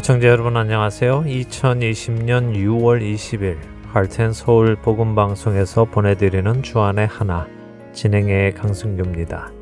[0.00, 1.24] 애청자 여러분 안녕하세요.
[1.24, 3.58] 2020년 6월 20일
[3.92, 7.46] 할텐 서울 복음 방송에서 보내드리는 주안의 하나
[7.92, 9.52] 진행의 강승규입니다.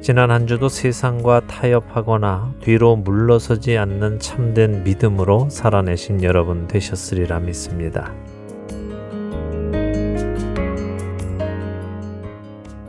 [0.00, 8.14] 지난 한 주도 세상과 타협하거나 뒤로 물러서지 않는 참된 믿음으로 살아내신 여러분 되셨으리라 믿습니다.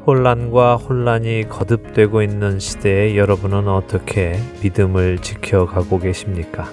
[0.05, 6.69] 혼란과 혼란이 거듭되고 있는 시대에 여러분은 어떻게 믿음을 지켜가고 계십니까?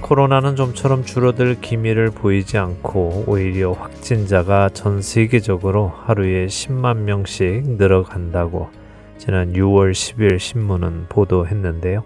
[0.00, 8.68] 코로나는 좀처럼 줄어들 기미를 보이지 않고 오히려 확진자가 전 세계적으로 하루에 10만 명씩 늘어간다고
[9.16, 12.02] 지난 6월 10일 신문은 보도했는데요.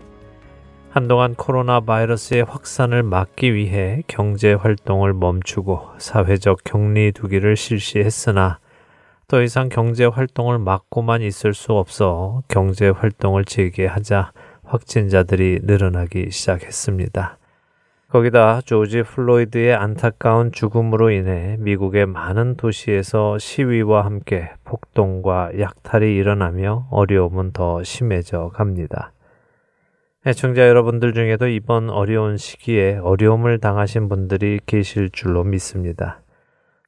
[0.91, 8.59] 한동안 코로나 바이러스의 확산을 막기 위해 경제 활동을 멈추고 사회적 격리 두기를 실시했으나
[9.29, 14.33] 더 이상 경제 활동을 막고만 있을 수 없어 경제 활동을 재개하자
[14.65, 17.37] 확진자들이 늘어나기 시작했습니다.
[18.09, 27.53] 거기다 조지 플로이드의 안타까운 죽음으로 인해 미국의 많은 도시에서 시위와 함께 폭동과 약탈이 일어나며 어려움은
[27.53, 29.13] 더 심해져 갑니다.
[30.27, 36.23] 애청자 여러분들 중에도 이번 어려운 시기에 어려움을 당하신 분들이 계실 줄로 믿습니다.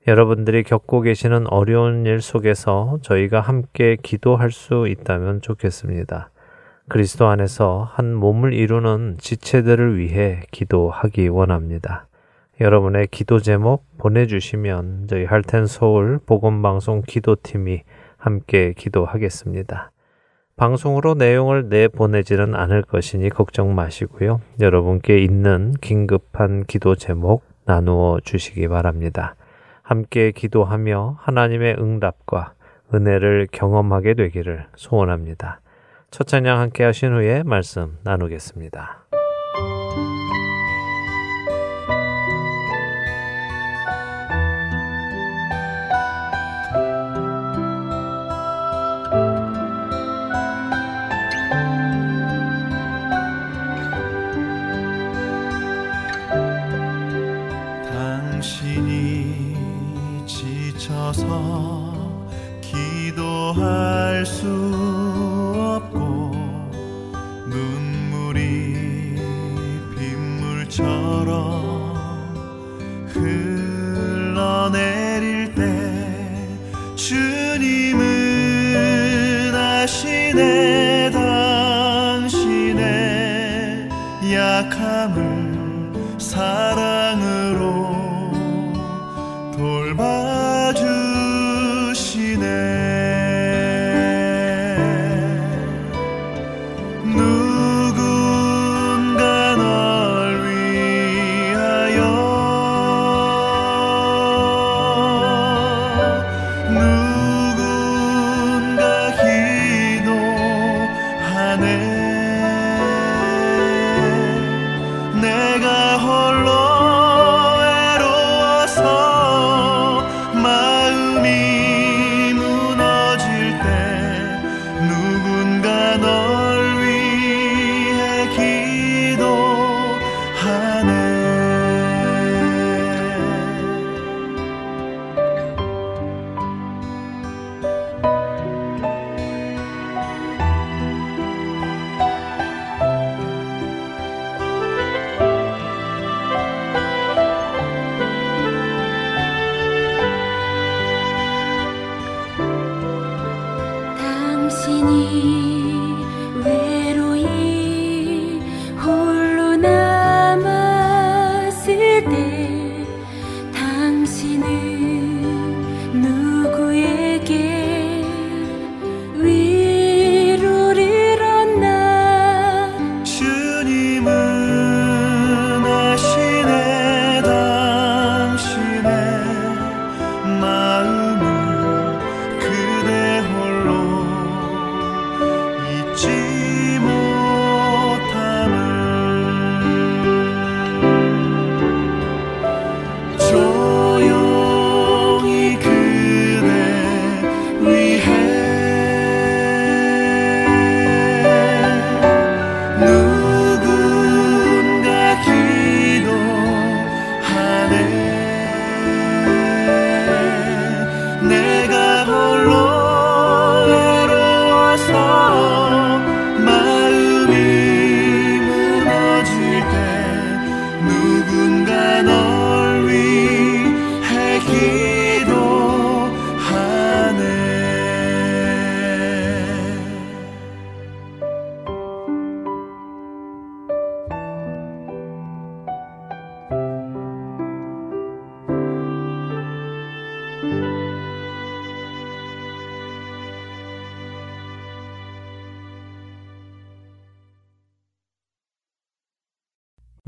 [0.07, 6.31] 여러분들이 겪고 계시는 어려운 일 속에서 저희가 함께 기도할 수 있다면 좋겠습니다.
[6.89, 12.07] 그리스도 안에서 한 몸을 이루는 지체들을 위해 기도하기 원합니다.
[12.63, 17.83] 여러분의 기도 제목 보내주시면 저희 할텐 서울 복음방송 기도팀이
[18.17, 19.93] 함께 기도하겠습니다.
[20.57, 24.41] 방송으로 내용을 내보내지는 않을 것이니 걱정 마시고요.
[24.61, 29.37] 여러분께 있는 긴급한 기도 제목 나누어 주시기 바랍니다.
[29.91, 32.55] 함께 기도하며 하나님의 응답과
[32.95, 35.61] 은혜를 경험하게 되기를 소원합니다.
[36.13, 39.10] 첫 찬양 함께 하신 후에 말씀 나누겠습니다.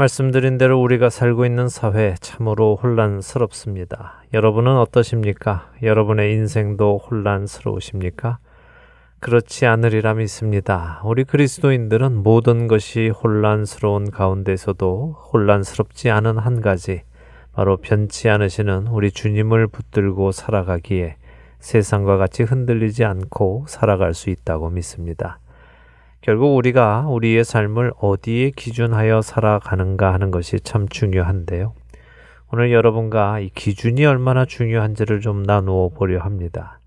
[0.02, 4.24] 말씀드린 대로 우리가 살고 있는 사회 참으로 혼란스럽습니다.
[4.34, 5.70] 여러분은 어떠십니까?
[5.80, 8.38] 여러분의 인생도 혼란스러우십니까?
[9.20, 11.00] 그렇지 않으리라 믿습니다.
[11.04, 17.02] 우리 그리스도인들은 모든 것이 혼란스러운 가운데서도 혼란스럽지 않은 한 가지,
[17.52, 21.14] 바로 변치 않으시는 우리 주님을 붙들고 살아가기에
[21.60, 25.38] 세상과 같이 흔들리지 않고 살아갈 수 있다고 믿습니다.
[26.22, 31.74] 결국 우리가 우리의 삶을 어디에 기준하여 살아가는가 하는 것이 참 중요한데요.
[32.52, 36.78] 오늘 여러분과 이 기준이 얼마나 중요한지를 좀 나누어 보려 합니다.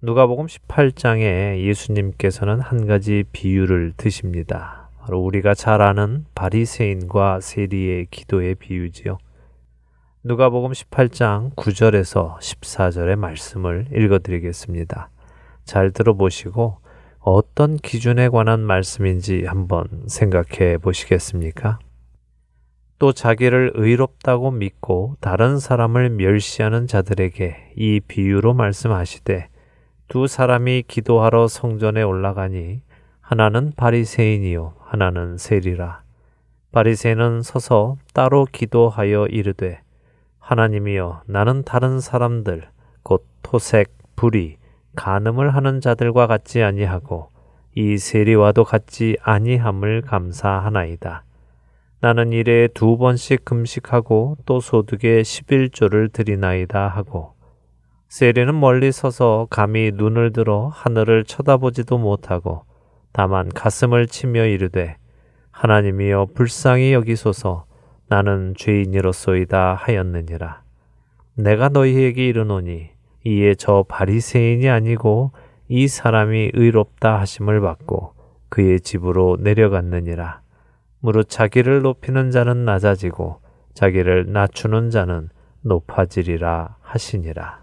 [0.00, 4.88] 누가복음 18장에 예수님께서는 한 가지 비유를 드십니다.
[4.98, 9.18] 바로 우리가 잘 아는 바리새인과 세리의 기도의 비유지요.
[10.24, 15.10] 누가복음 18장 9절에서 14절의 말씀을 읽어 드리겠습니다.
[15.64, 16.78] 잘 들어보시고
[17.20, 21.78] 어떤 기준에 관한 말씀인지 한번 생각해 보시겠습니까?
[22.98, 29.48] 또 자기를 의롭다고 믿고 다른 사람을 멸시하는 자들에게 이 비유로 말씀하시되
[30.08, 32.80] 두 사람이 기도하러 성전에 올라가니
[33.20, 36.02] 하나는 바리새인이요 하나는 세리라.
[36.72, 39.80] 바리새인은 서서 따로 기도하여 이르되
[40.38, 42.66] 하나님이여 나는 다른 사람들
[43.02, 44.56] 곧 토색, 불의,
[44.96, 47.30] 간음을 하는 자들과 같지 아니하고
[47.74, 51.24] 이 세리와도 같지 아니함을 감사하나이다.
[52.00, 57.34] 나는 일에 두 번씩 금식하고 또 소득에 11조를 드리나이다 하고
[58.08, 62.64] 세리는 멀리 서서 감히 눈을 들어 하늘을 쳐다보지도 못하고
[63.12, 64.96] 다만 가슴을 치며 이르되
[65.50, 67.66] 하나님이여 불쌍히 여기소서
[68.08, 70.62] 나는 죄인이로소이다 하였느니라.
[71.34, 72.90] 내가 너희에게 이르노니
[73.24, 75.32] 이에 저 바리새인이 아니고
[75.68, 78.14] 이 사람이 의롭다 하심을 받고
[78.48, 80.40] 그의 집으로 내려갔느니라.
[81.00, 83.40] 무릇 자기를 높이는 자는 낮아지고
[83.74, 85.28] 자기를 낮추는 자는
[85.62, 87.59] 높아지리라 하시니라.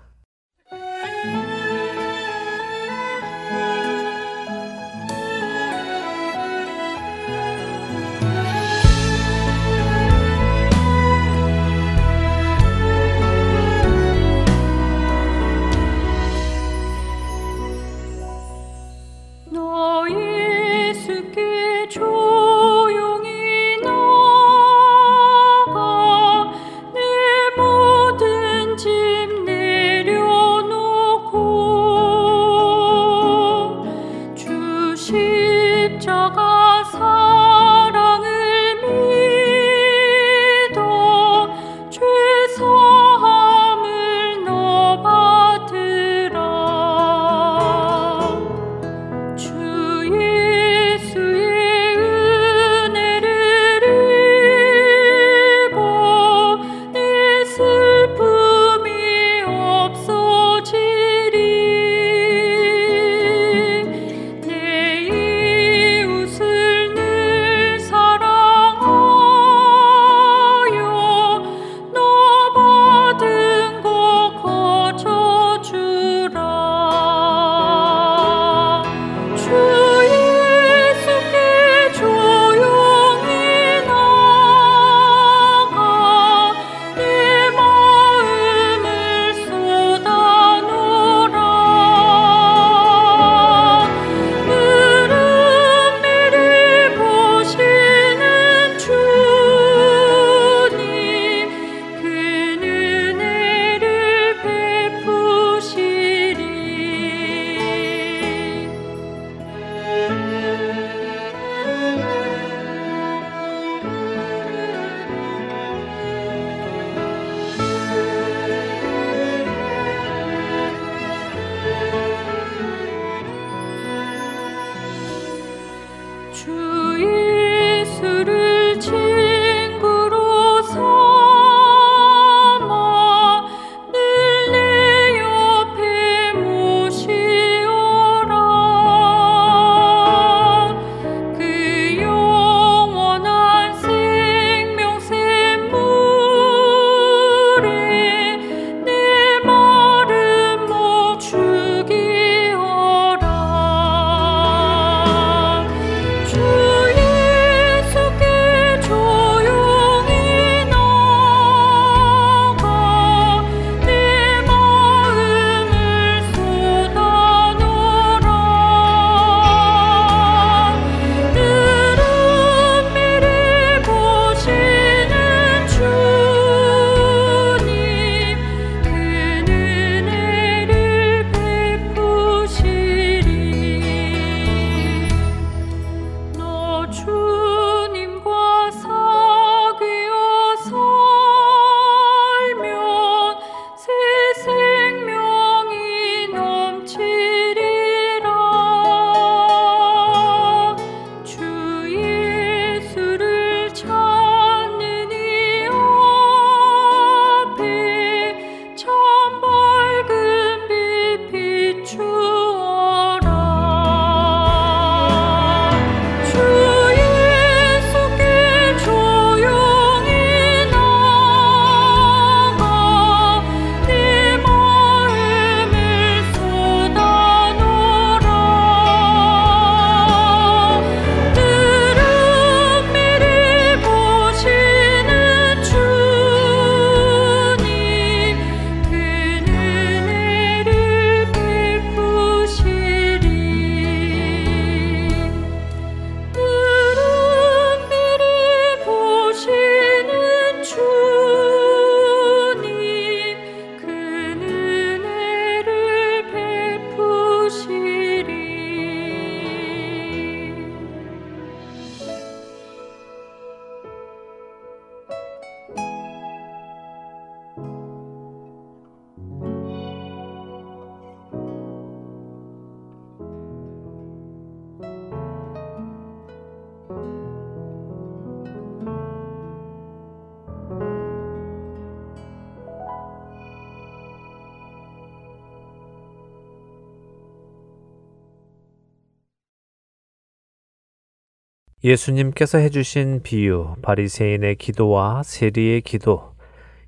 [291.87, 296.33] 예수님께서 해주신 비유, 바리새인의 기도와 세리의 기도.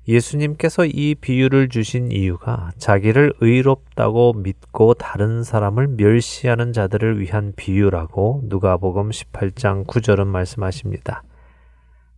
[0.06, 9.08] 예수님께서 이 비유를 주신 이유가 자기를 의롭다고 믿고 다른 사람을 멸시하는 자들을 위한 비유라고 누가복음
[9.08, 11.22] 18장 9절은 말씀하십니다.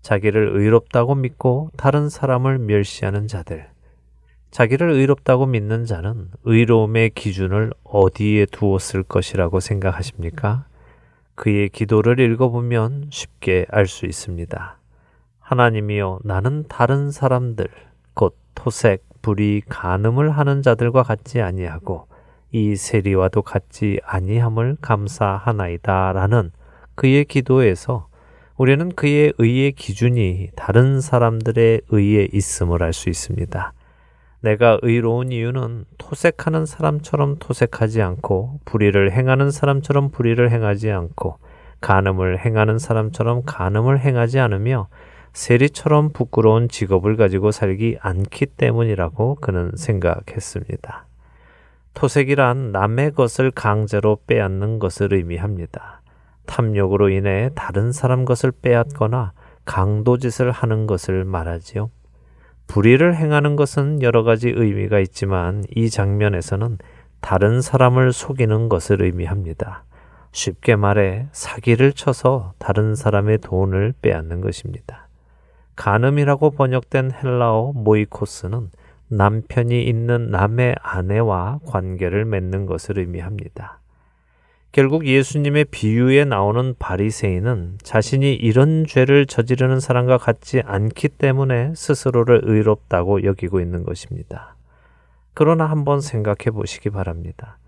[0.00, 3.68] 자기를 의롭다고 믿고 다른 사람을 멸시하는 자들.
[4.50, 10.66] 자기를 의롭다고 믿는 자는 의로움의 기준을 어디에 두었을 것이라고 생각하십니까?
[11.42, 14.78] 그의 기도를 읽어보면 쉽게 알 수 있습니다.
[15.40, 17.66] 하나님이여 나는 다른 사람들
[18.14, 22.06] 곧 토색, 불이, 간음을 하는 자들과 같지 아니하고
[22.52, 26.52] 이 세리와도 같지 아니함을 감사하나이다라는
[26.94, 28.06] 그의 기도에서
[28.56, 33.72] 우리는 그의 의의 기준이 다른 사람들의 의에 있음을 알 수 있습니다.
[34.42, 41.38] 내가 의로운 이유는 토색하는 사람처럼 토색하지 않고 불의를 행하는 사람처럼 불의를 행하지 않고
[41.80, 44.88] 간음을 행하는 사람처럼 간음을 행하지 않으며
[45.32, 51.06] 세리처럼 부끄러운 직업을 가지고 살기 않기 때문이라고 그는 생각했습니다.
[51.94, 56.02] 토색이란 남의 것을 강제로 빼앗는 것을 의미합니다.
[56.46, 59.32] 탐욕으로 인해 다른 사람 것을 빼앗거나
[59.64, 61.90] 강도짓을 하는 것을 말하지요.
[62.72, 66.78] 불의를 행하는 것은 여러 가지 의미가 있지만 이 장면에서는
[67.20, 69.84] 다른 사람을 속이는 것을 의미합니다.
[70.30, 75.08] 쉽게 말해 사기를 쳐서 다른 사람의 돈을 빼앗는 것입니다.
[75.76, 78.70] 간음이라고 번역된 헬라어 모이코스는
[79.08, 83.81] 남편이 있는 남의 아내와 관계를 맺는 것을 의미합니다.
[84.72, 93.24] 결국 예수님의 비유에 나오는 바리새인은 자신이 이런 죄를 저지르는 사람과 같지 않기 때문에 스스로를 의롭다고
[93.24, 94.56] 여기고 있는 것입니다.
[95.34, 97.58] 그러나 한번 생각해 보시기 바랍니다.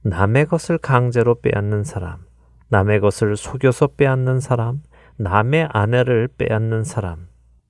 [0.00, 2.20] 남의 것을 강제로 빼앗는 사람,
[2.68, 4.80] 남의 것을 속여서 빼앗는 사람,
[5.16, 7.28] 남의 아내를 빼앗는 사람,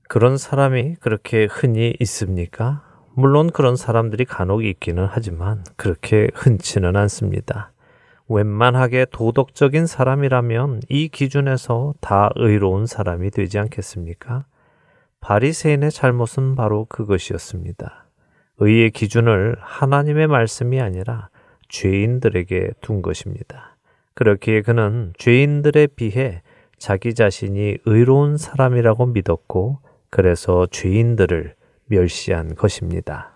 [0.08, 2.84] 그런 사람이 그렇게 흔히 있습니까?
[3.16, 7.73] 물론 그런 사람들이 간혹 있기는 하지만 그렇게 흔치는 않습니다.
[8.28, 14.46] 웬만하게 도덕적인 사람이라면 이 기준에서 다 의로운 사람이 되지 않겠습니까?
[15.20, 18.06] 바리새인의 잘못은 바로 그것이었습니다.
[18.58, 21.28] 의의 기준을 하나님의 말씀이 아니라
[21.68, 23.76] 죄인들에게 둔 것입니다.
[24.14, 26.42] 그렇기에 그는 죄인들에 비해
[26.78, 31.54] 자기 자신이 의로운 사람이라고 믿었고 그래서 죄인들을
[31.86, 33.33] 멸시한 것입니다.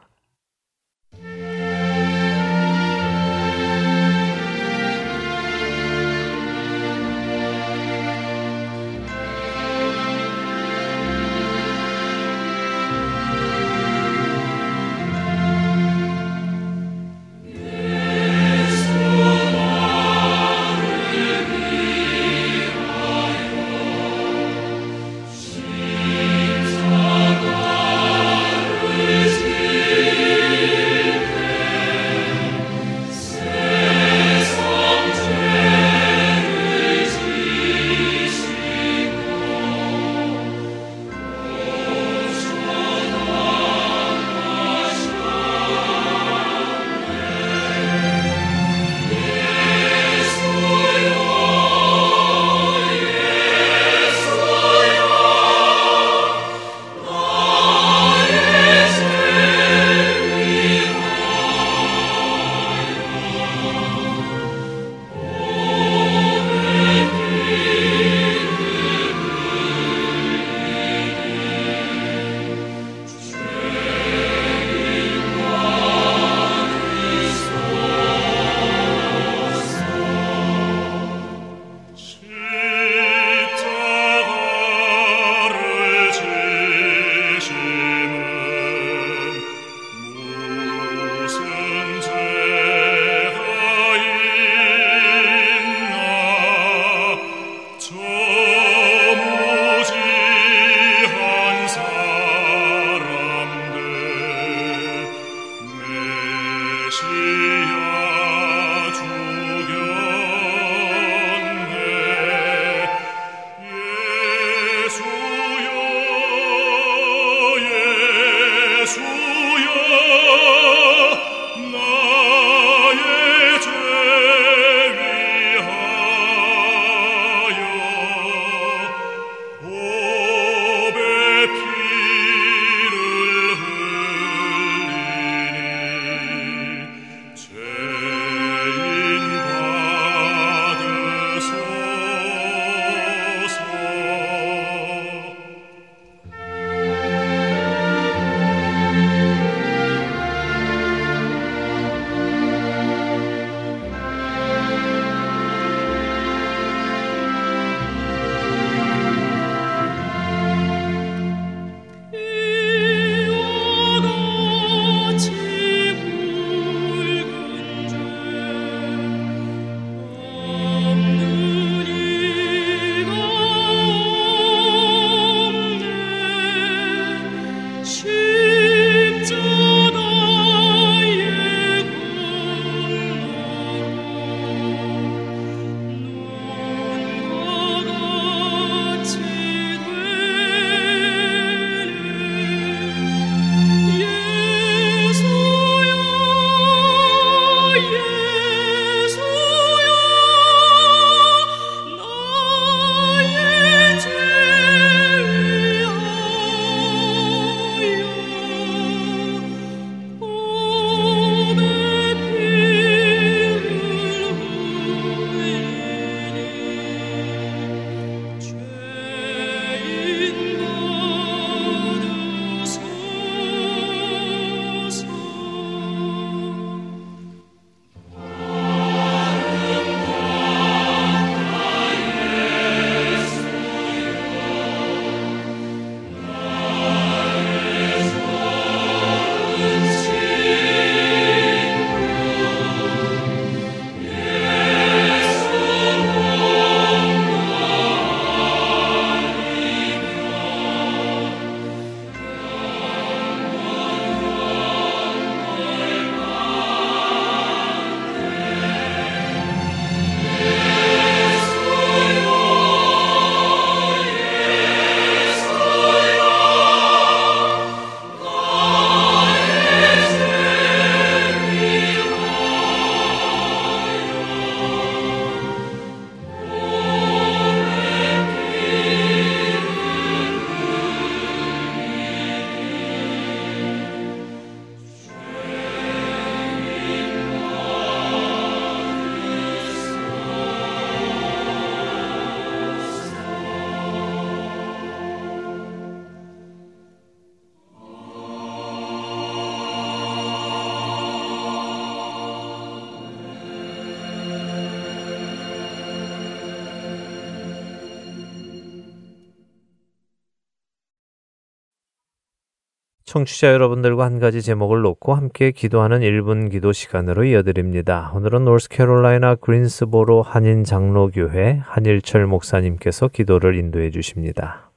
[313.08, 318.12] 청취자 여러분들과 한 가지 제목을 놓고 함께 기도하는 1분 기도 시간으로 이어드립니다.
[318.14, 324.70] 오늘은 노스캐롤라이나 그린스보로 한인 장로교회 한일철 목사님께서 기도를 인도해 주십니다.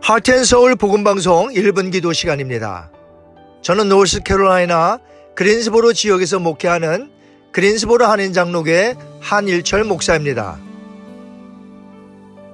[0.00, 2.90] 하트앤서울 복음방송 1분 기도 시간입니다.
[3.60, 4.98] 저는 노스캐롤라이나
[5.34, 7.10] 그린스보로 지역에서 목회하는
[7.52, 10.67] 그린스보로 한인 장로교회 한일철 목사입니다.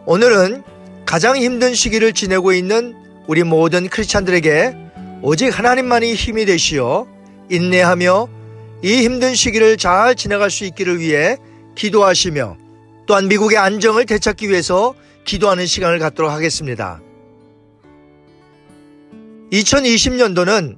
[0.06, 0.62] 오늘은
[1.06, 2.94] 가장 힘든 시기를 지내고 있는
[3.26, 4.76] 우리 모든 크리스찬들에게
[5.22, 7.06] 오직 하나님만이 힘이 되시어
[7.50, 8.28] 인내하며
[8.82, 11.38] 이 힘든 시기를 잘 지나갈 수 있기를 위해
[11.74, 12.58] 기도하시며
[13.06, 17.00] 또한 미국의 안정을 되찾기 위해서 기도하는 시간을 갖도록 하겠습니다.
[19.52, 20.76] 2020년도는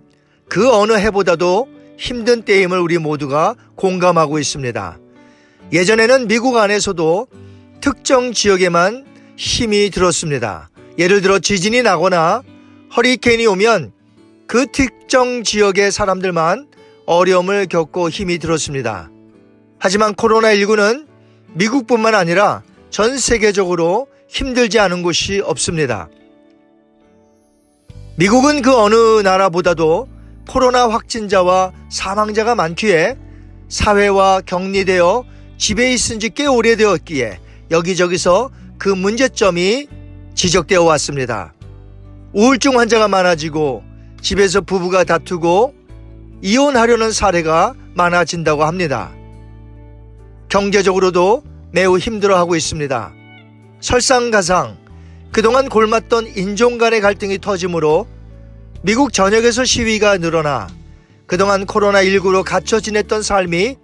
[0.48, 4.98] 그 어느 해보다도 힘든 때임을 우리 모두가 공감하고 있습니다.
[5.72, 7.26] 예전에는 미국 안에서도
[7.80, 10.70] 특정 지역에만 힘이 들었습니다.
[10.98, 12.42] 예를 들어 지진이 나거나
[12.96, 13.92] 허리케인이 오면
[14.46, 16.68] 그 특정 지역의 사람들만
[17.06, 19.10] 어려움을 겪고 힘이 들었습니다.
[19.78, 21.06] 하지만 코로나19는
[21.54, 26.08] 미국뿐만 아니라 전 세계적으로 힘들지 않은 곳이 없습니다.
[28.16, 30.08] 미국은 그 어느 나라보다도
[30.48, 33.16] 코로나 확진자와 사망자가 많기에
[33.68, 35.24] 사회와 격리되어
[35.58, 39.88] 집에 있은 지 꽤 오래되었기에 여기저기서 그 문제점이
[40.34, 41.54] 지적되어 왔습니다.
[42.32, 43.82] 우울증 환자가 많아지고
[44.20, 45.74] 집에서 부부가 다투고
[46.42, 49.12] 이혼하려는 사례가 많아진다고 합니다.
[50.48, 53.12] 경제적으로도 매우 힘들어하고 있습니다.
[53.80, 54.76] 설상가상
[55.32, 58.06] 그동안 골맞던 인종 간의 갈등이 터지므로
[58.82, 60.68] 미국 전역에서 시위가 늘어나
[61.26, 63.76] 그동안 코로나19로 갇혀 지냈던 삶이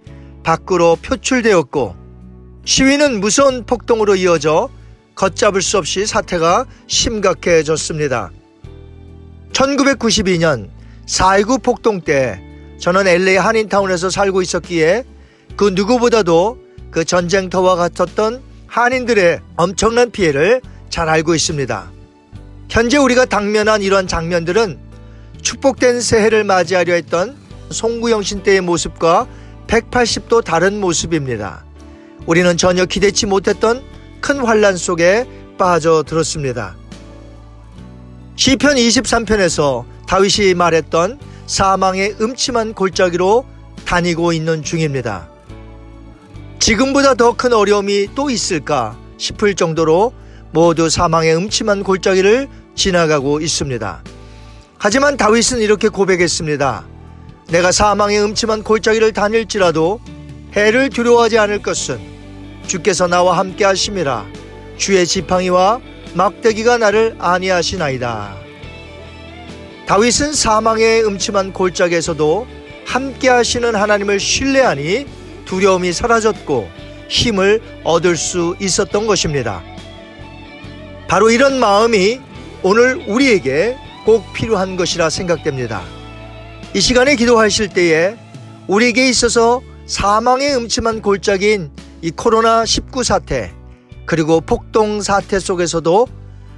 [0.43, 1.95] 밖으로 표출되었고
[2.65, 4.69] 시위는 무서운 폭동으로 이어져
[5.15, 8.31] 걷잡을 수 없이 사태가 심각해졌습니다.
[9.51, 10.69] 1992년
[11.05, 12.41] 4.19 폭동 때
[12.79, 15.03] 저는 LA 한인타운에서 살고 있었기에
[15.55, 16.57] 그 누구보다도
[16.91, 21.91] 그 전쟁터와 같았던 한인들의 엄청난 피해를 잘 알고 있습니다.
[22.69, 24.79] 현재 우리가 당면한 이런 장면들은
[25.41, 27.37] 축복된 새해를 맞이하려 했던
[27.69, 29.27] 송구영신 때의 모습과
[29.67, 31.65] 180도 다른 모습입니다.
[32.25, 33.83] 우리는 전혀 기대치 못했던
[34.23, 36.77] 큰 환란 속에 빠져들었습니다.
[38.37, 43.45] 시편 23편에서 다윗이 말했던 사망의 음침한 골짜기로
[43.85, 45.27] 다니고 있는 중입니다.
[46.59, 50.13] 지금보다 더 큰 어려움이 또 있을까 싶을 정도로
[50.51, 54.03] 모두 사망의 음침한 골짜기를 지나가고 있습니다.
[54.77, 56.85] 하지만 다윗은 이렇게 고백했습니다.
[57.49, 59.99] 내가 사망의 음침한 골짜기를 다닐지라도
[60.55, 62.12] 해를 두려워하지 않을 것은
[62.67, 64.25] 주께서 나와 함께 하심이라
[64.77, 65.79] 주의 지팡이와
[66.13, 68.35] 막대기가 나를 아니하시나이다.
[69.85, 72.47] 다윗은 사망의 음침한 골짜기에서도
[72.85, 75.05] 함께 하시는 하나님을 신뢰하니
[75.45, 76.69] 두려움이 사라졌고
[77.09, 79.61] 힘을 얻을 수 있었던 것입니다.
[81.07, 82.19] 바로 이런 마음이
[82.63, 85.83] 오늘 우리에게 꼭 필요한 것이라 생각됩니다.
[86.73, 88.15] 이 시간에 기도하실 때에
[88.67, 91.69] 우리에게 있어서 사망의 음침한 골짜기인
[92.03, 93.53] 이 코로나19 사태
[94.05, 96.05] 그리고 폭동 사태 속에서도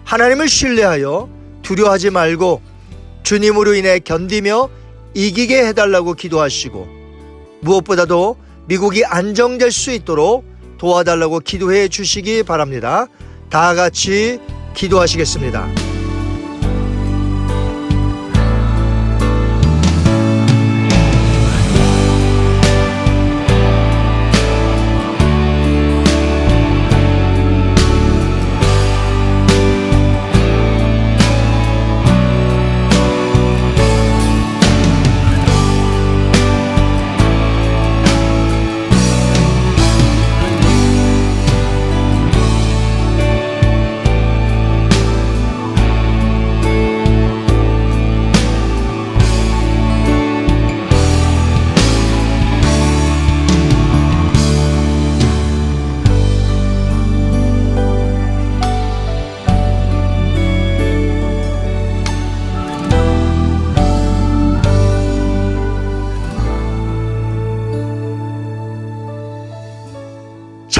[0.03, 1.29] 하나님을 신뢰하여
[1.61, 2.63] 두려워하지 말고
[3.21, 4.69] 주님으로 인해 견디며
[5.13, 6.87] 이기게 해달라고 기도하시고
[7.61, 10.43] 무엇보다도 미국이 안정될 수 있도록
[10.79, 13.05] 도와달라고 기도해 주시기 바랍니다.
[13.51, 14.39] 다 같이
[14.73, 15.94] 기도하시겠습니다.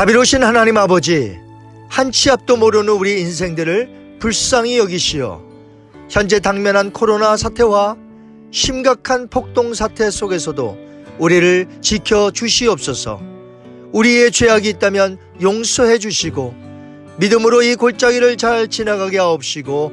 [0.06, 1.36] 자비로우신 하나님 아버지,
[1.89, 5.41] 한 치 앞도 모르는 우리 인생들을 불쌍히 여기시어
[6.12, 7.98] 현재 당면한 코로나 사태와
[8.52, 10.78] 심각한 폭동 사태 속에서도
[11.18, 13.20] 우리를 지켜 주시옵소서.
[13.94, 16.54] 우리의 죄악이 있다면 용서해 주시고
[17.18, 19.91] 믿음으로 이 골짜기를 잘 지나가게 하옵시고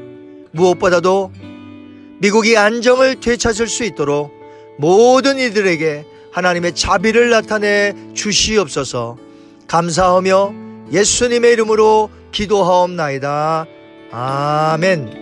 [0.51, 1.33] 무엇보다도
[2.20, 4.31] 미국이 안정을 되찾을 수 있도록
[4.77, 9.32] 모든 이들에게 하나님의 자비를 나타내 주시옵소서.
[9.72, 10.52] 감사하며
[10.92, 13.64] 예수님의 이름으로 기도하옵나이다.
[14.11, 15.21] 아멘.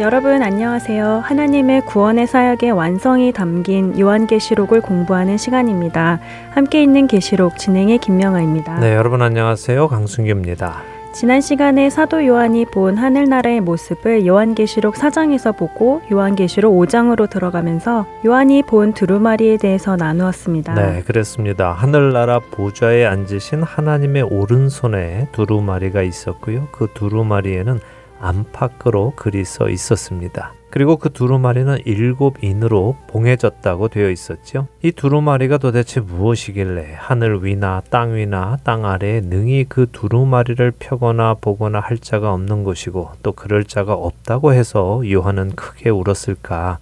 [0.00, 1.20] 여러분 안녕하세요.
[1.22, 6.20] 하나님의 구원의 사역의 완성이 담긴 요한계시록을 공부하는 시간입니다.
[6.52, 8.80] 함께 있는 계시록 진행의 김명아입니다.
[8.80, 9.88] 네, 여러분 안녕하세요.
[9.88, 10.80] 강순규입니다.
[11.12, 18.94] 지난 시간에 사도 요한이 본 하늘나라의 모습을 요한계시록 4장에서 보고 요한계시록 5장으로 들어가면서 요한이 본
[18.94, 20.74] 두루마리에 대해서 나누었습니다.
[20.76, 21.72] 네, 그렇습니다.
[21.72, 26.68] 하늘나라 보좌에 앉으신 하나님의 오른손에 두루마리가 있었고요.
[26.72, 27.80] 그 두루마리에는
[28.20, 30.52] 안팎으로 글이 써 있었습니다.
[30.70, 34.68] 그리고 그 두루마리는 일곱 인으로 봉해졌다고 되어 있었죠.
[34.82, 41.80] 이 두루마리가 도대체 무엇이길래 하늘 위나 땅 위나 땅 아래에 능히 그 두루마리를 펴거나 보거나
[41.80, 46.78] 할 자가 없는 것이고 또 그럴 자가 없다고 해서 요한은 크게 울었을까?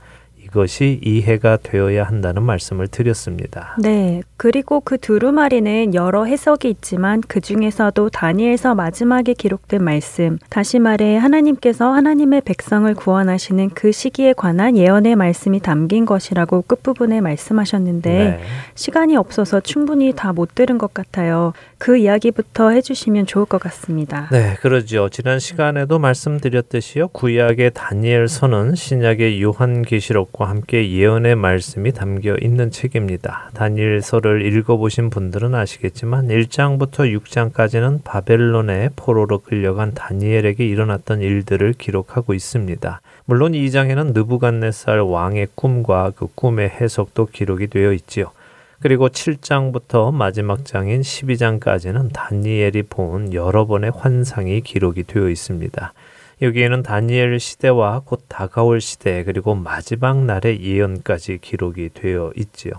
[0.48, 3.76] 이것이 이해가 되어야 한다는 말씀을 드렸습니다.
[3.78, 4.22] 네.
[4.38, 11.92] 그리고 그 두루마리는 여러 해석이 있지만 그 중에서도 다니엘서 마지막에 기록된 말씀, 다시 말해 하나님께서
[11.92, 18.40] 하나님의 백성을 구원하시는 그 시기에 관한 예언의 말씀이 담긴 것이라고 끝부분에 말씀하셨는데 네.
[18.74, 21.52] 시간이 없어서 충분히 다 못 들은 것 같아요.
[21.78, 24.28] 그 이야기부터 해주시면 좋을 것 같습니다.
[24.32, 25.08] 네, 그러죠.
[25.08, 27.08] 지난 시간에도 말씀드렸듯이요.
[27.08, 33.50] 구약의 다니엘서는 신약의 요한계시록과 함께 예언의 말씀이 담겨 있는 책입니다.
[33.54, 43.00] 다니엘서를 읽어보신 분들은 아시겠지만 1장부터 6장까지는 바벨론의 포로로 끌려간 다니엘에게 일어났던 일들을 기록하고 있습니다.
[43.24, 48.32] 물론 2장에는 느부갓네살 왕의 꿈과 그 꿈의 해석도 기록이 되어 있지요.
[48.80, 55.92] 그리고 7장부터 마지막 장인 12장까지는 다니엘이 본 여러 번의 환상이 기록이 되어 있습니다.
[56.40, 62.72] 여기에는 다니엘 시대와 곧 다가올 시대 그리고 마지막 날의 예언까지 기록이 되어 있지요.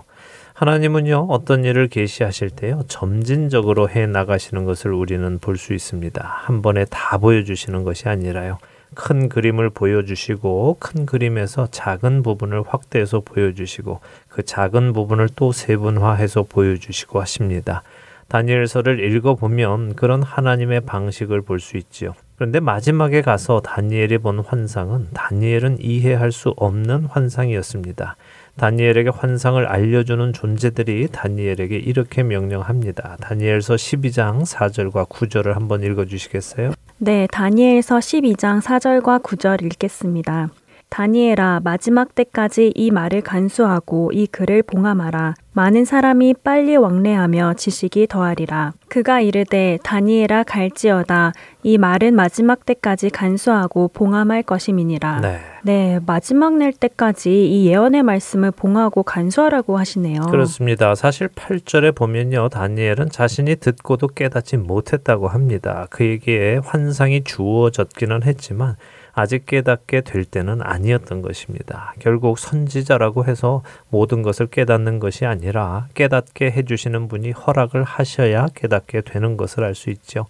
[0.54, 6.22] 하나님은요 어떤 일을 계시하실 때요 점진적으로 해 나가시는 것을 우리는 볼 수 있습니다.
[6.22, 8.58] 한 번에 다 보여주시는 것이 아니라요
[8.94, 17.20] 큰 그림을 보여주시고 큰 그림에서 작은 부분을 확대해서 보여주시고 그 작은 부분을 또 세분화해서 보여주시고
[17.20, 17.82] 하십니다.
[18.28, 22.14] 다니엘서를 읽어보면 그런 하나님의 방식을 볼 수 있지요.
[22.36, 28.16] 그런데 마지막에 가서 다니엘이 본 환상은 다니엘은 이해할 수 없는 환상이었습니다.
[28.56, 33.16] 다니엘에게 환상을 알려주는 존재들이 다니엘에게 이렇게 명령합니다.
[33.20, 36.72] 다니엘서 12장 4절과 9절을 한번 읽어 주시겠어요?
[37.02, 40.50] 네, 다니엘서 12장 4절과 9절 읽겠습니다.
[40.90, 45.34] 다니엘아 마지막 때까지 이 말을 간수하고 이 글을 봉함하라.
[45.52, 48.72] 많은 사람이 빨리 왕래하며 지식이 더하리라.
[48.88, 51.32] 그가 이르되 다니엘아 갈지어다.
[51.62, 55.20] 이 말은 마지막 때까지 간수하고 봉함할 것임이니라.
[55.20, 55.40] 네.
[55.62, 60.22] 네, 마지막 날 때까지 이 예언의 말씀을 봉하고 간수하라고 하시네요.
[60.22, 60.94] 그렇습니다.
[60.94, 62.48] 사실 8절에 보면요.
[62.48, 65.86] 다니엘은 자신이 듣고도 깨닫지 못했다고 합니다.
[65.90, 68.76] 그에게 환상이 주어졌기는 했지만
[69.12, 71.94] 아직 깨닫게 될 때는 아니었던 것입니다.
[71.98, 79.36] 결국 선지자라고 해서 모든 것을 깨닫는 것이 아니라 깨닫게 해주시는 분이 허락을 하셔야 깨닫게 되는
[79.36, 80.26] 것을 알 수 있죠.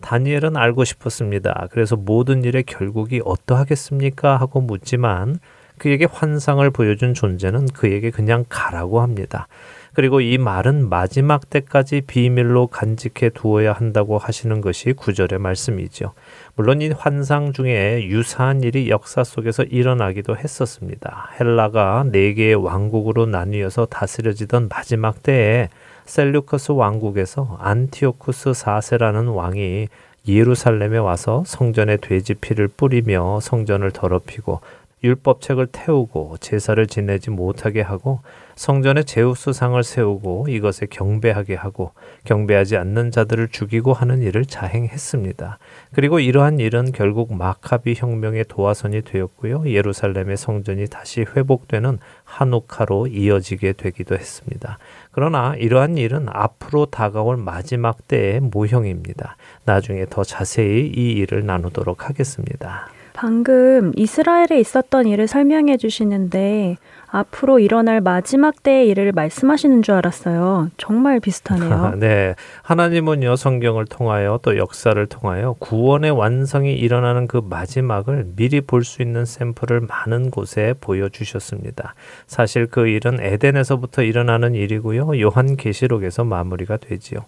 [0.00, 1.68] 다니엘은 알고 싶었습니다.
[1.70, 4.36] 그래서 모든 일의 결국이 어떠하겠습니까?
[4.36, 5.38] 하고 묻지만
[5.78, 9.46] 그에게 환상을 보여준 존재는 그에게 그냥 가라고 합니다.
[9.92, 16.12] 그리고 이 말은 마지막 때까지 비밀로 간직해 두어야 한다고 하시는 것이 구절의 말씀이죠.
[16.54, 21.30] 물론 이 환상 중에 유사한 일이 역사 속에서 일어나기도 했었습니다.
[21.38, 25.68] 헬라가 네 개의 왕국으로 나뉘어서 다스려지던 마지막 때에
[26.06, 29.88] 셀루커스 왕국에서 안티오쿠스 4세라는 왕이
[30.28, 34.60] 예루살렘에 와서 성전에 돼지 피를 뿌리며 성전을 더럽히고
[35.02, 38.20] 율법책을 태우고 제사를 지내지 못하게 하고
[38.60, 41.92] 성전에 제우스 상을 세우고 이것에 경배하게 하고
[42.24, 45.58] 경배하지 않는 자들을 죽이고 하는 일을 자행했습니다.
[45.94, 49.62] 그리고 이러한 일은 결국 마카비 혁명의 도화선이 되었고요.
[49.64, 54.76] 예루살렘의 성전이 다시 회복되는 한우카로 이어지게 되기도 했습니다.
[55.10, 59.38] 그러나 이러한 일은 앞으로 다가올 마지막 때의 모형입니다.
[59.64, 62.90] 나중에 더 자세히 이 일을 나누도록 하겠습니다.
[63.12, 66.76] 방금 이스라엘에 있었던 일을 설명해 주시는데
[67.12, 70.70] 앞으로 일어날 마지막 때의 일을 말씀하시는 줄 알았어요.
[70.76, 71.94] 정말 비슷하네요.
[71.98, 72.34] 네.
[72.62, 79.24] 하나님은요, 성경을 통하여 또 역사를 통하여 구원의 완성이 일어나는 그 마지막을 미리 볼 수 있는
[79.24, 81.94] 샘플을 많은 곳에 보여주셨습니다.
[82.26, 85.20] 사실 그 일은 에덴에서부터 일어나는 일이고요.
[85.20, 87.20] 요한 계시록에서 마무리가 되지요.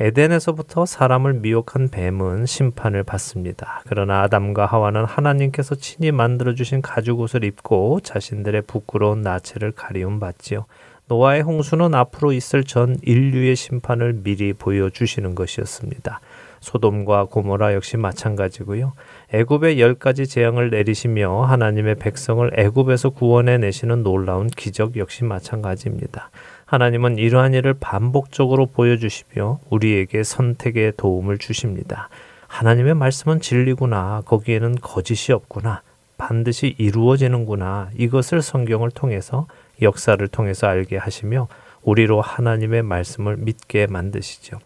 [0.00, 3.82] 에덴에서부터 사람을 미혹한 뱀은 심판을 받습니다.
[3.86, 10.66] 그러나 아담과 하와는 하나님께서 친히 만들어 주신 가죽 옷을 입고 자신들의 부끄러운 나체를 가리움 받지요.
[11.06, 16.20] 노아의 홍수는 앞으로 있을 전 인류의 심판을 미리 보여주시는 것이었습니다.
[16.60, 18.94] 소돔과 고모라 역시 마찬가지고요.
[19.34, 26.30] 애굽의 열 가지 재앙을 내리시며 하나님의 백성을 애굽에서 구원해 내시는 놀라운 기적 역시 마찬가지입니다.
[26.66, 32.10] 하나님은 이러한 일을 반복적으로 보여주시며 우리에게 선택의 도움을 주십니다.
[32.46, 34.22] 하나님의 말씀은 진리구나.
[34.24, 35.82] 거기에는 거짓이 없구나.
[36.16, 37.90] 반드시 이루어지는구나.
[37.96, 39.48] 이것을 성경을 통해서
[39.82, 41.48] 역사를 통해서 알게 하시며
[41.82, 44.60] 우리로 하나님의 말씀을 믿게 만드시죠.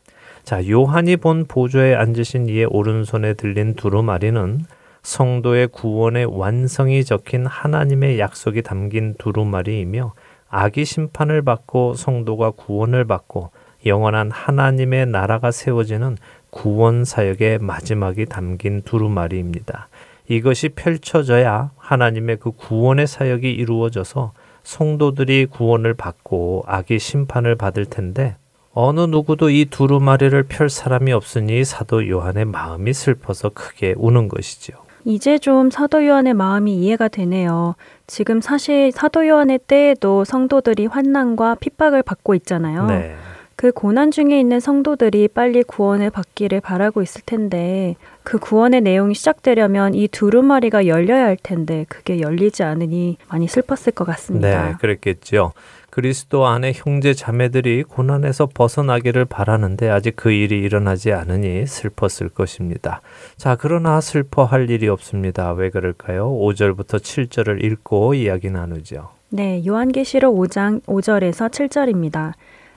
[0.49, 4.65] 자, 요한이 본 보좌에 앉으신 이의 오른손에 들린 두루마리는
[5.03, 10.15] 성도의 구원의 완성이 적힌 하나님의 약속이 담긴 두루마리이며
[10.49, 13.51] 악이 심판을 받고 성도가 구원을 받고
[13.85, 16.17] 영원한 하나님의 나라가 세워지는
[16.49, 19.89] 구원 사역의 마지막이 담긴 두루마리입니다.
[20.31, 24.33] 이것이 펼쳐져야 하나님의 그 구원의 사역이 이루어져서
[24.63, 28.37] 성도들이 구원을 받고 악이 심판을 받을 텐데
[28.81, 34.77] 어느 누구도 이 두루마리를 펼 사람이 없으니 사도 요한의 마음이 슬퍼서 크게 우는 것이지요.
[35.05, 37.75] 이제 좀 사도 요한의 마음이 이해가 되네요.
[38.07, 42.87] 지금 사실 사도 요한의 때에도 성도들이 환난과 핍박을 받고 있잖아요.
[42.87, 43.17] 네.
[43.57, 49.95] 그 고난 중에 있는 성도들이 빨리 구원을 받기를 바라고 있을 텐데 그 구원의 내용이 시작되려면
[49.95, 54.69] 이 두루마리가 열려야 할 텐데 그게 열리지 않으니 많이 슬펐을 것 같습니다.
[54.69, 55.53] 네, 그랬겠죠.
[55.99, 63.01] 그리스도 안에 형제 자매들이 고난에서 벗어나기를 바라는데 아직 그 일이 일어나지 않으니 슬펐을 것입니다.
[63.37, 65.51] 자, 그러나 슬퍼할 일이 없습니다.
[65.55, 66.31] 왜 그럴까요?
[66.31, 69.09] 5절부터 7절을 읽고 이야기 나누죠.
[69.31, 72.35] 네, 요한계시록 5장 5절에서 7절입니다.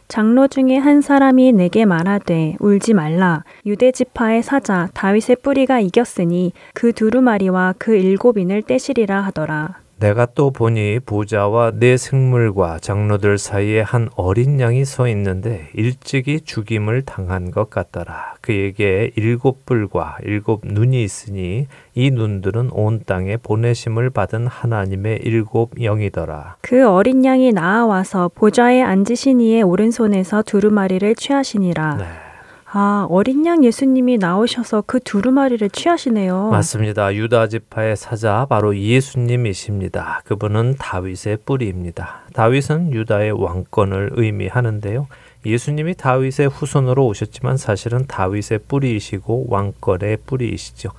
[0.08, 6.92] 장로 중에 한 사람이 내게 말하되 울지 말라 유대 지파의 사자 다윗의 뿌리가 이겼으니 그
[6.92, 9.76] 두루마리와 그 일곱인을 떼시리라 하더라.
[10.02, 17.04] 내가 또 보니 부자와 내 생물과 장로들 사이에 한 어린 양이 서 있는데 일찍이 죽임을
[17.04, 18.34] 당한 것 같더라.
[18.42, 26.56] 그에게 일곱 뿔과 일곱 눈이 있으니 이 눈들은 온 땅에 보내심을 받은 하나님의 일곱 영이더라.
[26.62, 31.98] 그 어린 양이 나아와서 보좌에 앉으신 이의 오른손에서 두루마리를 취하시니라.
[31.98, 32.31] 네.
[32.74, 36.52] 아, 어린 양 예수님이 나오셔서 그 두루마리를 취하시네요.
[36.52, 37.14] 맞습니다.
[37.14, 40.22] 유다 지파의 사자 바로 예수님이십니다.
[40.24, 42.22] 그분은 다윗의 뿌리입니다.
[42.34, 45.08] 다윗은 유다의 왕권을 의미하는데요.
[45.46, 50.92] 예수님이 다윗의 후손으로 오셨지만 사실은 다윗의 뿌리이시고 왕권의 뿌리이시죠.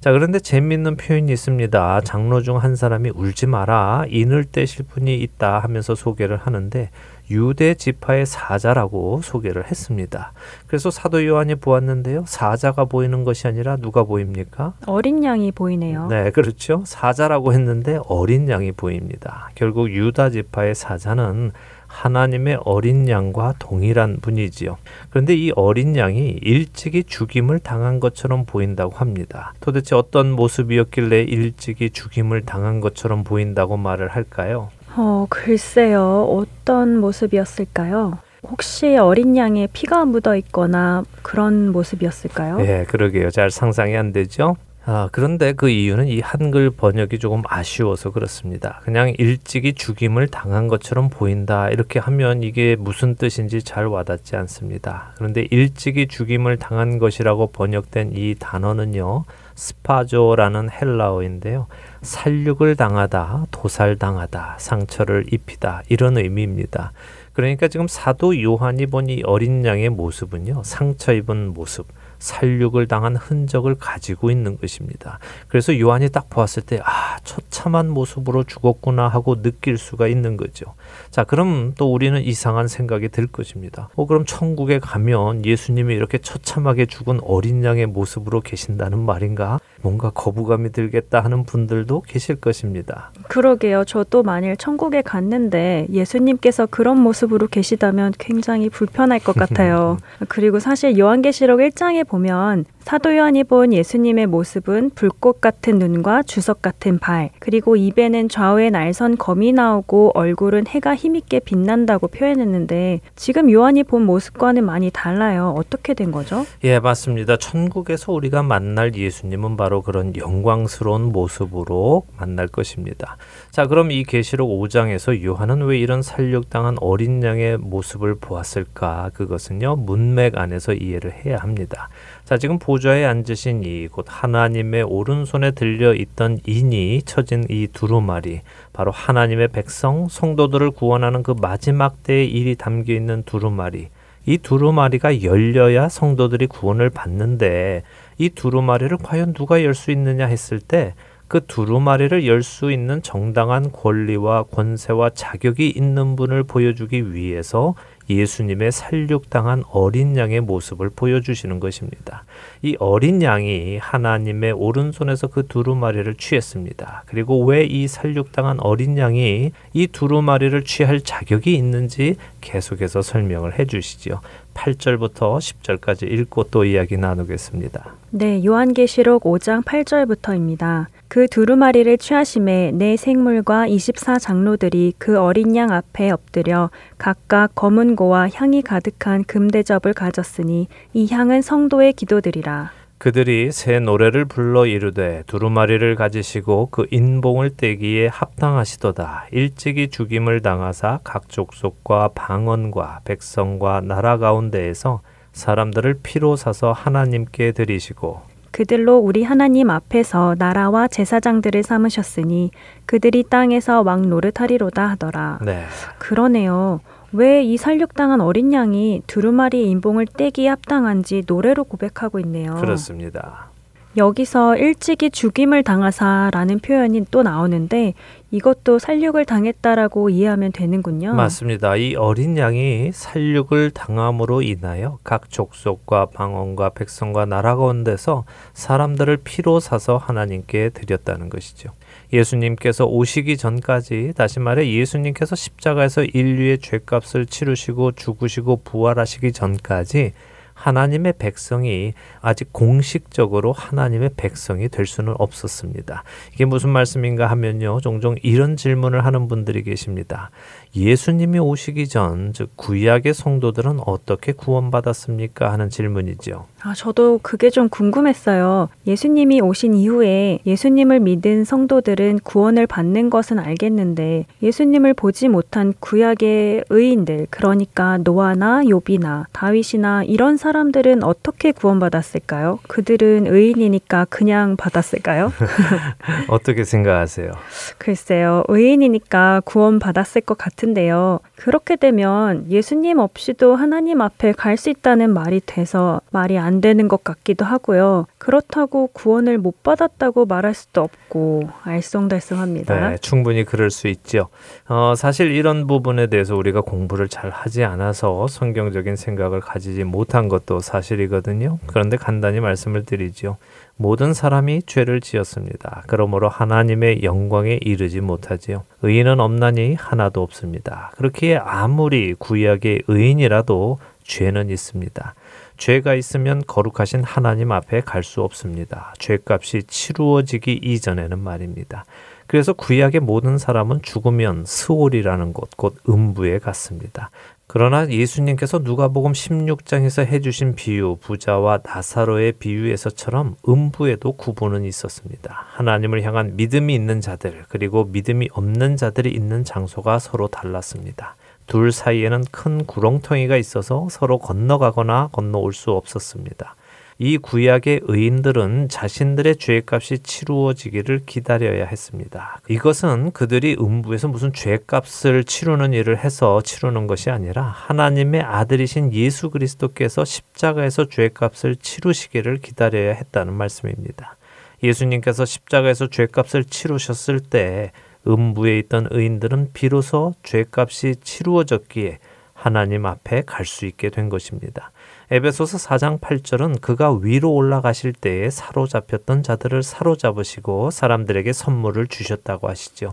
[0.00, 2.00] 자, 그런데 재미있는 표현이 있습니다.
[2.02, 4.04] 장로 중 한 사람이 울지 마라.
[4.08, 6.90] 인을 떼실 분이 있다 하면서 소개를 하는데
[7.30, 10.32] 유대 지파의 사자라고 소개를 했습니다.
[10.66, 12.24] 그래서 사도 요한이 보았는데요.
[12.26, 14.74] 사자가 보이는 것이 아니라 누가 보입니까?
[14.86, 16.08] 어린 양이 보이네요.
[16.08, 16.82] 네, 그렇죠.
[16.86, 19.50] 사자라고 했는데 어린 양이 보입니다.
[19.54, 21.52] 결국 유다 지파의 사자는
[21.88, 24.76] 하나님의 어린 양과 동일한 분이지요.
[25.10, 29.54] 그런데 이 어린 양이 일찍이 죽임을 당한 것처럼 보인다고 합니다.
[29.60, 34.70] 도대체 어떤 모습이었길래 일찍이 죽임을 당한 것처럼 보인다고 말을 할까요?
[35.00, 36.28] 어, 글쎄요.
[36.28, 38.18] 어떤 모습이었을까요?
[38.42, 42.60] 혹시 어린 양에 피가 묻어 있거나 그런 모습이었을까요?
[42.62, 43.30] 예, 그러게요.
[43.30, 44.56] 잘 상상이 안 되죠?
[44.84, 48.80] 아, 그런데 그 이유는 이 한글 번역이 조금 아쉬워서 그렇습니다.
[48.84, 51.68] 그냥 일찍이 죽임을 당한 것처럼 보인다.
[51.68, 55.12] 이렇게 하면 이게 무슨 뜻인지 잘 와닿지 않습니다.
[55.16, 59.26] 그런데 일찍이 죽임을 당한 것이라고 번역된 이 단어는요.
[59.54, 61.66] 스파조라는 헬라어인데요.
[62.02, 66.92] 살육을 당하다, 도살당하다, 상처를 입히다 이런 의미입니다.
[67.32, 70.62] 그러니까 지금 사도 요한이 본 이 어린 양의 모습은요.
[70.64, 71.86] 상처 입은 모습,
[72.18, 75.18] 살육을 당한 흔적을 가지고 있는 것입니다.
[75.46, 80.74] 그래서 요한이 딱 보았을 때, 아, 처참한 모습으로 죽었구나 하고 느낄 수가 있는 거죠.
[81.10, 83.88] 자, 그럼 또 우리는 이상한 생각이 들 것입니다.
[83.96, 89.58] 어, 그럼 천국에 가면 예수님이 이렇게 처참하게 죽은 어린 양의 모습으로 계신다는 말인가?
[89.80, 93.12] 뭔가 거부감이 들겠다 하는 분들도 계실 것입니다.
[93.28, 93.84] 그러게요.
[93.84, 99.98] 저도 만일 천국에 갔는데 예수님께서 그런 모습으로 계시다면 굉장히 불편할 것 같아요.
[100.28, 106.98] 그리고 사실 요한계시록 1장에 보면 사도 요한이 본 예수님의 모습은 불꽃 같은 눈과 주석 같은
[106.98, 114.06] 발, 그리고 입에는 좌우에 날선 검이 나오고 얼굴은 해가 힘있게 빛난다고 표현했는데 지금 요한이 본
[114.06, 115.54] 모습과는 많이 달라요.
[115.54, 116.46] 어떻게 된 거죠?
[116.64, 117.36] 예, 맞습니다.
[117.36, 123.18] 천국에서 우리가 만날 예수님은 바로 그런 영광스러운 모습으로 만날 것입니다.
[123.50, 129.10] 자, 그럼 이 계시록 5장에서 요한은 왜 이런 살육당한 어린 양의 모습을 보았을까?
[129.12, 131.90] 그것은요, 문맥 안에서 이해를 해야 합니다.
[132.28, 138.42] 자, 지금 보좌에 앉으신 이 곧 하나님의 오른손에 들려 있던 인이 처진 이 두루마리,
[138.74, 143.88] 바로 하나님의 백성, 성도들을 구원하는 그 마지막 때의 일이 담겨 있는 두루마리.
[144.26, 147.82] 이 두루마리가 열려야 성도들이 구원을 받는데
[148.18, 150.92] 이 두루마리를 과연 누가 열 수 있느냐 했을 때
[151.28, 157.74] 그 두루마리를 열 수 있는 정당한 권리와 권세와 자격이 있는 분을 보여주기 위해서
[158.10, 162.24] 예수님의 살육당한 어린 양의 모습을 보여주시는 것입니다.
[162.62, 167.04] 이 어린 양이 하나님의 오른손에서 그 두루마리를 취했습니다.
[167.06, 174.20] 그리고 왜 이 살육당한 어린 양이 이 두루마리를 취할 자격이 있는지 계속해서 설명을 해 주시죠.
[174.58, 177.94] 8절부터 10절까지 읽고 또 이야기 나누겠습니다.
[178.10, 180.86] 네, 요한계시록 5장 8절부터입니다.
[181.08, 188.28] 그 두루마리를 취하심에 내 생물과 24 장로들이 그 어린 양 앞에 엎드려 각각 검은 고와
[188.34, 192.72] 향이 가득한 금대접을 가졌으니 이 향은 성도의 기도들이라.
[192.98, 199.26] 그들이 새 노래를 불러 이르되 두루마리를 가지시고 그 인봉을 떼기에 합당하시도다.
[199.30, 205.00] 일찍이 죽임을 당하사 각 족속과 방언과 백성과 나라 가운데에서
[205.32, 212.50] 사람들을 피로 사서 하나님께 드리시고 그들로 우리 하나님 앞에서 나라와 제사장들을 삼으셨으니
[212.86, 215.38] 그들이 땅에서 왕 노릇하리로다 하더라.
[215.42, 215.64] 네.
[215.98, 216.80] 그러네요.
[217.12, 222.54] 왜 이 살육당한 어린 양이 두루마리 인봉을 떼기에 합당한지 노래로 고백하고 있네요.
[222.56, 223.48] 그렇습니다.
[223.96, 227.94] 여기서 일찍이 죽임을 당하사라는 표현이 또 나오는데
[228.30, 231.14] 이것도 살육을 당했다라고 이해하면 되는군요.
[231.14, 231.74] 맞습니다.
[231.76, 239.96] 이 어린 양이 살육을 당함으로 인하여 각 족속과 방언과 백성과 나라 가운데서 사람들을 피로 사서
[239.96, 241.70] 하나님께 드렸다는 것이죠.
[242.12, 250.12] 예수님께서 오시기 전까지 다시 말해 예수님께서 십자가에서 인류의 죄값을 치르시고 죽으시고 부활하시기 전까지
[250.58, 256.02] 하나님의 백성이 아직 공식적으로 하나님의 백성이 될 수는 없었습니다.
[256.34, 257.80] 이게 무슨 말씀인가 하면요.
[257.80, 260.30] 종종 이런 질문을 하는 분들이 계십니다.
[260.74, 265.52] 예수님이 오시기 전, 즉, 구약의 성도들은 어떻게 구원받았습니까?
[265.52, 266.46] 하는 질문이죠.
[266.62, 268.68] 아, 저도 그게 좀 궁금했어요.
[268.86, 277.28] 예수님이 오신 이후에 예수님을 믿은 성도들은 구원을 받는 것은 알겠는데 예수님을 보지 못한 구약의 의인들,
[277.30, 282.58] 그러니까 노아나 요비나 다윗이나 이런 사람들은 어떻게 구원받았을까요?
[282.66, 285.32] 그들은 의인이니까 그냥 받았을까요?
[286.28, 287.30] 어떻게 생각하세요?
[287.78, 291.20] 글쎄요, 의인이니까 구원받았을 것 같은데요.
[291.38, 297.04] 그렇게 되면 예수님 없이도 하나님 앞에 갈 수 있다는 말이 돼서 말이 안 되는 것
[297.04, 298.06] 같기도 하고요.
[298.18, 302.90] 그렇다고 구원을 못 받았다고 말할 수도 없고 알쏭달쏭합니다.
[302.90, 304.28] 네, 충분히 그럴 수 있죠.
[304.68, 310.58] 어, 사실 이런 부분에 대해서 우리가 공부를 잘 하지 않아서 성경적인 생각을 가지지 못한 것도
[310.58, 311.58] 사실이거든요.
[311.68, 313.36] 그런데 간단히 말씀을 드리죠.
[313.80, 315.84] 모든 사람이 죄를 지었습니다.
[315.86, 318.64] 그러므로 하나님의 영광에 이르지 못하지요.
[318.82, 320.90] 의인은 없나니 하나도 없습니다.
[320.96, 325.14] 그렇기에 아무리 구약의 의인이라도 죄는 있습니다.
[325.58, 328.94] 죄가 있으면 거룩하신 하나님 앞에 갈 수 없습니다.
[328.98, 331.84] 죄값이 치루어지기 이전에는 말입니다.
[332.26, 337.10] 그래서 구약의 모든 사람은 죽으면 스올이라는 곳, 곧 음부에 갔습니다.
[337.50, 345.46] 그러나 예수님께서 누가복음 16장에서 해주신 비유, 부자와 나사로의 비유에서처럼 음부에도 구분은 있었습니다.
[345.52, 351.16] 하나님을 향한 믿음이 있는 자들, 그리고 믿음이 없는 자들이 있는 장소가 서로 달랐습니다.
[351.46, 356.54] 둘 사이에는 큰 구렁텅이가 있어서 서로 건너가거나 건너올 수 없었습니다.
[357.00, 362.40] 이 구약의 의인들은 자신들의 죄값이 치루어지기를 기다려야 했습니다.
[362.48, 370.04] 이것은 그들이 음부에서 무슨 죄값을 치르는 일을 해서 치르는 것이 아니라 하나님의 아들이신 예수 그리스도께서
[370.04, 374.16] 십자가에서 죄값을 치르시기를 기다려야 했다는 말씀입니다.
[374.64, 377.70] 예수님께서 십자가에서 죄값을 치르셨을 때
[378.08, 381.98] 음부에 있던 의인들은 비로소 죄값이 치루어졌기에
[382.34, 384.72] 하나님 앞에 갈 수 있게 된 것입니다.
[385.10, 392.92] 에베소서 4장 8절은 그가 위로 올라가실 때에 사로잡혔던 자들을 사로잡으시고 사람들에게 선물을 주셨다고 하시죠.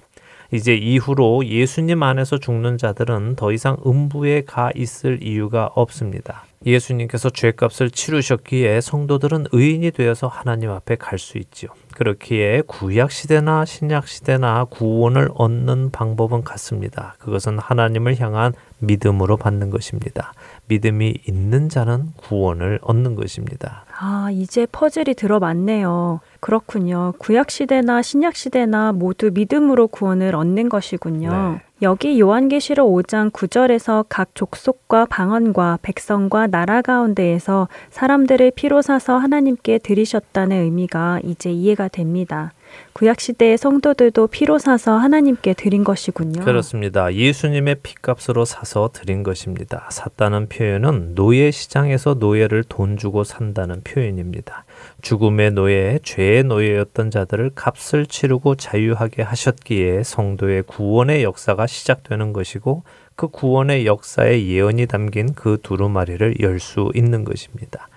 [0.54, 6.46] 이제 이후로 예수님 안에서 죽는 자들은 더 이상 음부에 가 있을 이유가 없습니다.
[6.66, 11.70] 예수님께서 죄값을 치르셨기에 성도들은 의인이 되어서 하나님 앞에 갈 수 있지요.
[11.96, 17.16] 그렇기에 구약 시대나 신약 시대나 구원을 얻는 방법은 같습니다.
[17.20, 20.34] 그것은 하나님을 향한 믿음으로 받는 것입니다.
[20.68, 23.86] 믿음이 있는 자는 구원을 얻는 것입니다.
[23.98, 26.20] 아, 이제 퍼즐이 들어맞네요.
[26.40, 27.14] 그렇군요.
[27.18, 31.32] 구약 시대나 신약 시대나 모두 믿음으로 구원을 얻는 것이군요.
[31.32, 31.62] 네.
[31.82, 40.58] 여기 요한계시록 5장 9절에서 각 족속과 방언과 백성과 나라 가운데에서 사람들을 피로 사서 하나님께 드리셨다는
[40.64, 42.54] 의미가 이제 이해가 됩니다.
[42.94, 46.46] 구약 시대의 성도들도 피로 사서 하나님께 드린 것이군요.
[46.46, 47.14] 그렇습니다.
[47.14, 49.88] 예수님의 피값으로 사서 드린 것입니다.
[49.92, 54.64] 샀다는 표현은 노예 시장에서 노예를 돈 주고 산다는 표현입니다.
[55.02, 62.84] 죽음의 노예, 죄의 노예였던 자들을 값을 치르고 자유하게 하셨기에 성도의 구원의 역사가 시작되는 것이고
[63.16, 67.90] 그 구원의 역사에 예언이 담긴 그 두루마리를 열 수 있는 것입니다.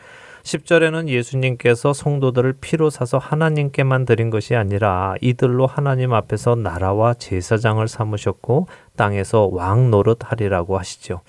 [0.48, 8.66] 10절에는 예수님께서 성도들을 피로 사서 하나님께만 드린 것이 아니라 이들로 하나님 앞에서 나라와 제사장을 삼으셨고
[8.96, 11.20] 땅에서 왕 노릇하리라고 하시죠.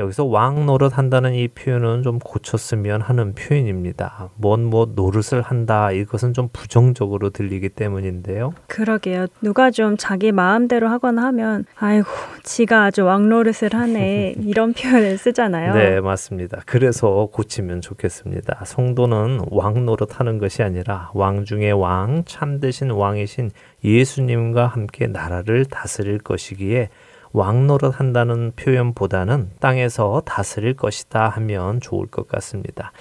[0.00, 4.30] 여기서 왕 노릇 한다는 이 표현은 좀 고쳤으면 하는 표현입니다.
[4.36, 8.54] 뭔뭐 노릇을 한다 이것은 좀 부정적으로 들리기 때문인데요.
[8.66, 9.26] 그러게요.
[9.40, 12.08] 누가 좀 자기 마음대로 하거나 하면 아이고
[12.42, 15.74] 지가 아주 왕 노릇을 하네 이런 표현을 쓰잖아요.
[15.74, 16.62] 네, 맞습니다.
[16.66, 18.64] 그래서 고치면 좋겠습니다.
[18.64, 23.50] 성도는 왕 노릇 하는 것이 아니라 왕 중의 왕, 참되신 왕이신
[23.84, 26.88] 예수님과 함께 나라를 다스릴 것이기에
[27.34, 32.92] 왕노릇 한다는 표현보다는 땅에서 다스릴 것이다 하면 좋을 것 같습니다.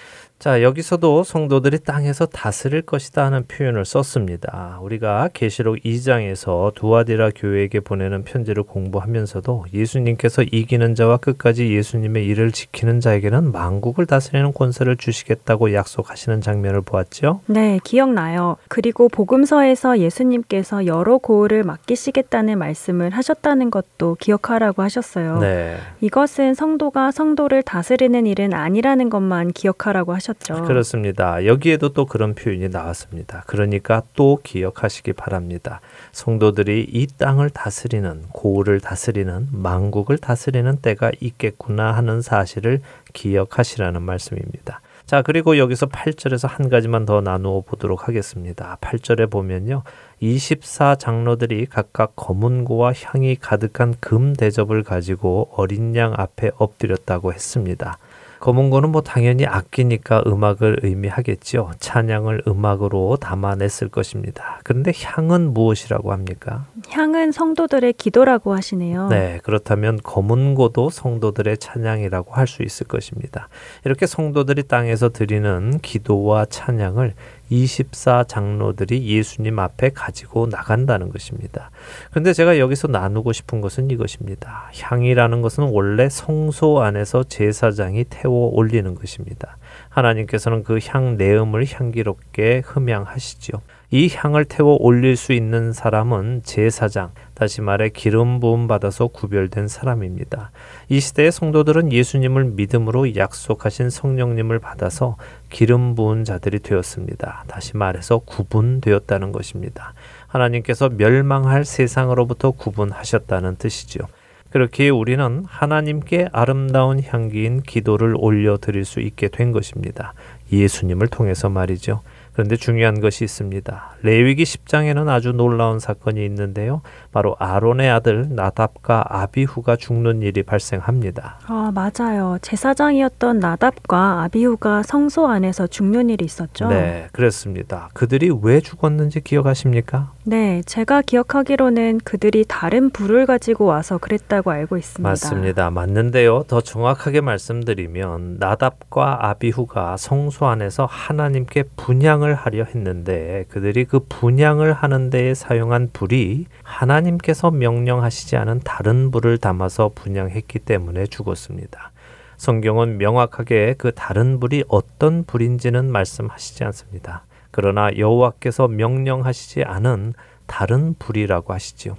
[0.44, 4.78] 자, 여기서도 성도들이 땅에서 다스릴 것이다 하는 표현을 썼습니다.
[4.82, 13.00] 우리가 계시록 2장에서 두아디라 교회에게 보내는 편지를 공부하면서도 예수님께서 이기는 자와 끝까지 예수님의 일을 지키는
[13.00, 17.39] 자에게는 만국을 다스리는 권세를 주시겠다고 약속하시는 장면을 보았죠.
[17.46, 18.58] 네, 기억나요.
[18.68, 25.39] 그리고 복음서에서 예수님께서 여러 고을을 맡기시겠다는 말씀을 하셨다는 것도 기억하라고 하셨어요.
[25.39, 25.78] 네.
[26.02, 30.63] 이것은 성도가 성도를 다스리는 일은 아니라는 것만 기억하라고 하셨 죠.
[30.63, 31.45] 그렇습니다.
[31.45, 33.43] 여기에도 또 그런 표현이 나왔습니다.
[33.47, 35.81] 그러니까 또 기억하시기 바랍니다.
[36.11, 42.81] 성도들이 이 땅을 다스리는 고을을 다스리는 만국을 다스리는 때가 있겠구나 하는 사실을
[43.13, 44.81] 기억하시라는 말씀입니다.
[45.05, 48.77] 자, 그리고 여기서 8절에서 한 가지만 더 나누어 보도록 하겠습니다.
[48.81, 49.84] 8절에 보면요.
[50.21, 57.97] 24 장로들이 각각 검은고와 향이 가득한 금 대접을 가지고 어린 양 앞에 엎드렸다고 했습니다.
[58.44, 61.72] 검은고는 뭐 당연히 악기니까 음악을 의미하겠죠.
[61.80, 64.60] 찬양을 음악으로 담아냈을 것입니다.
[64.66, 66.66] 그런데 향은 무엇이라고 합니까?
[66.89, 69.08] 향은 성도들의 기도라고 하시네요.
[69.08, 73.48] 네, 그렇다면 검은 고도 성도들의 찬양이라고 할 수 있을 것입니다.
[73.86, 77.14] 이렇게 성도들이 땅에서 드리는 기도와 찬양을
[77.54, 81.72] 24 장로들이 예수님 앞에 가지고 나간다는 것입니다.
[82.12, 84.70] 그런데 제가 여기서 나누고 싶은 것은 이것입니다.
[84.80, 89.58] 향이라는 것은 원래 성소 안에서 제사장이 태워 올리는 것입니다.
[89.89, 93.62] 하나님께서는 그 향 내음을 향기롭게 흠양하시지요.
[93.94, 100.50] 이 향을 태워 올릴 수 있는 사람은 제사장, 다시 말해 기름 부음 받아서 구별된 사람입니다.
[100.89, 105.18] 이 시대의 성도들은 예수님을 믿음으로 약속하신 성령님을 받아서
[105.52, 107.44] 기름 부은 자들이 되었습니다.
[107.46, 109.94] 다시 말해서 구분되었다는 것입니다.
[110.26, 114.08] 하나님께서 멸망할 세상으로부터 구분하셨다는 뜻이지요.
[114.50, 120.16] 그렇게 우리는 하나님께 아름다운 향기인 기도를 올려 드릴 수 있게 된 것입니다.
[120.52, 122.02] 예수님을 통해서 말이죠.
[122.34, 123.95] 그런데 중요한 것이 있습니다.
[124.01, 126.81] 레위기 10장에는 아주 놀라운 사건이 있는데요.
[127.11, 131.39] 바로 아론의 아들 나답과 아비후가 죽는 일이 발생합니다.
[131.45, 132.38] 아, 맞아요.
[132.41, 136.69] 제사장이었던 나답과 아비후가 성소 안에서 죽는 일이 있었죠.
[136.69, 137.89] 네, 그렇습니다.
[137.93, 140.11] 그들이 왜 죽었는지 기억하십니까?
[140.25, 145.07] 네, 제가 기억하기로는 그들이 다른 불을 가지고 와서 그랬다고 알고 있습니다.
[145.07, 145.69] 맞습니다.
[145.69, 146.43] 맞는데요.
[146.47, 154.74] 더 정확하게 말씀드리면 나답과 아비후가 성소 안에서 하나님께 분 양을 하려 했는데 그들이 그 분양을
[154.74, 161.91] 하는 데에 사용한 불이 하나님께서 명령하시지 않은 다른 불을 담아서 분양했기 때문에 죽었습니다.
[162.38, 167.26] 성경은 명확하게 그 다른 불이 어떤 불인지는 말씀하시지 않습니다.
[167.51, 170.13] 그러나 여호와께서 명령하시지 않은
[170.47, 171.97] 다른 불이라고 하시지요.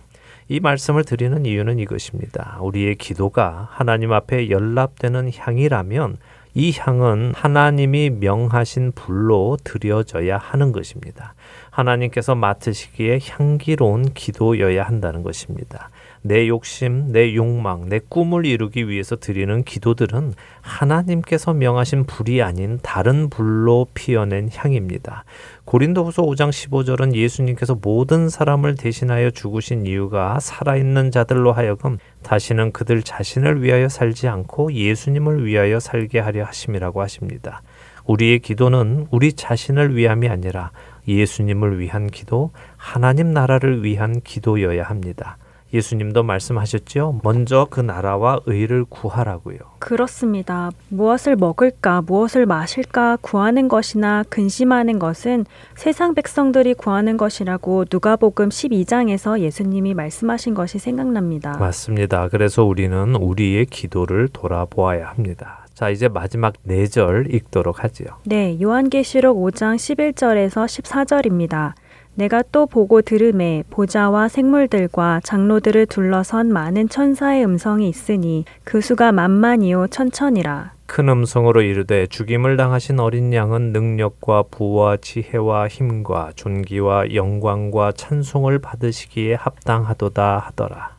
[0.49, 2.59] 이 말씀을 드리는 이유는 이것입니다.
[2.61, 6.19] 우리의 기도가 하나님 앞에 연락되는 향이라면
[6.57, 11.35] 이 향은 하나님이 명하신 불로 드려져야 하는 것입니다.
[11.71, 15.91] 하나님께서 맡으시기에 향기로운 기도여야 한다는 것입니다.
[16.23, 23.29] 내 욕심, 내 욕망, 내 꿈을 이루기 위해서 드리는 기도들은 하나님께서 명하신 불이 아닌 다른
[23.29, 25.25] 불로 피어낸 향입니다.
[25.65, 33.63] 고린도후서 5장 15절은 예수님께서 모든 사람을 대신하여 죽으신 이유가 살아있는 자들로 하여금 다시는 그들 자신을
[33.63, 37.63] 위하여 살지 않고 예수님을 위하여 살게 하려 하심이라고 하십니다.
[38.05, 40.71] 우리의 기도는 우리 자신을 위함이 아니라
[41.09, 45.39] 예수님을 위한 기도, 하나님 나라를 위한 기도여야 합니다.
[45.75, 47.21] 예수님도 말씀하셨죠.
[47.23, 49.59] 먼저 그 나라와 의를 구하라고요.
[49.81, 50.71] 그렇습니다.
[50.89, 55.45] 무엇을 먹을까, 무엇을 마실까 구하는 것이나 근심하는 것은
[55.75, 61.59] 세상 백성들이 구하는 것이라고 누가복음 12장에서 예수님이 말씀하신 것이 생각납니다.
[61.59, 62.29] 맞습니다.
[62.29, 65.67] 그래서 우리는 우리의 기도를 돌아보아야 합니다.
[65.75, 68.07] 자, 이제 마지막 4절 읽도록 하지요.
[68.25, 71.73] 네, 요한계시록 5장 11절에서 14절입니다.
[72.17, 79.89] 내가 또 보고 들음에 보좌와 생물들과 장로들을 둘러선 많은 천사의 음성이 있으니 그 수가 만만이요
[79.89, 80.75] 천천이라.
[80.87, 89.35] 큰 음성으로 이르되 죽임을 당하신 어린 양은 능력과 부와 지혜와 힘과 존귀와 영광과 찬송을 받으시기에
[89.35, 90.95] 합당하도다 하더라.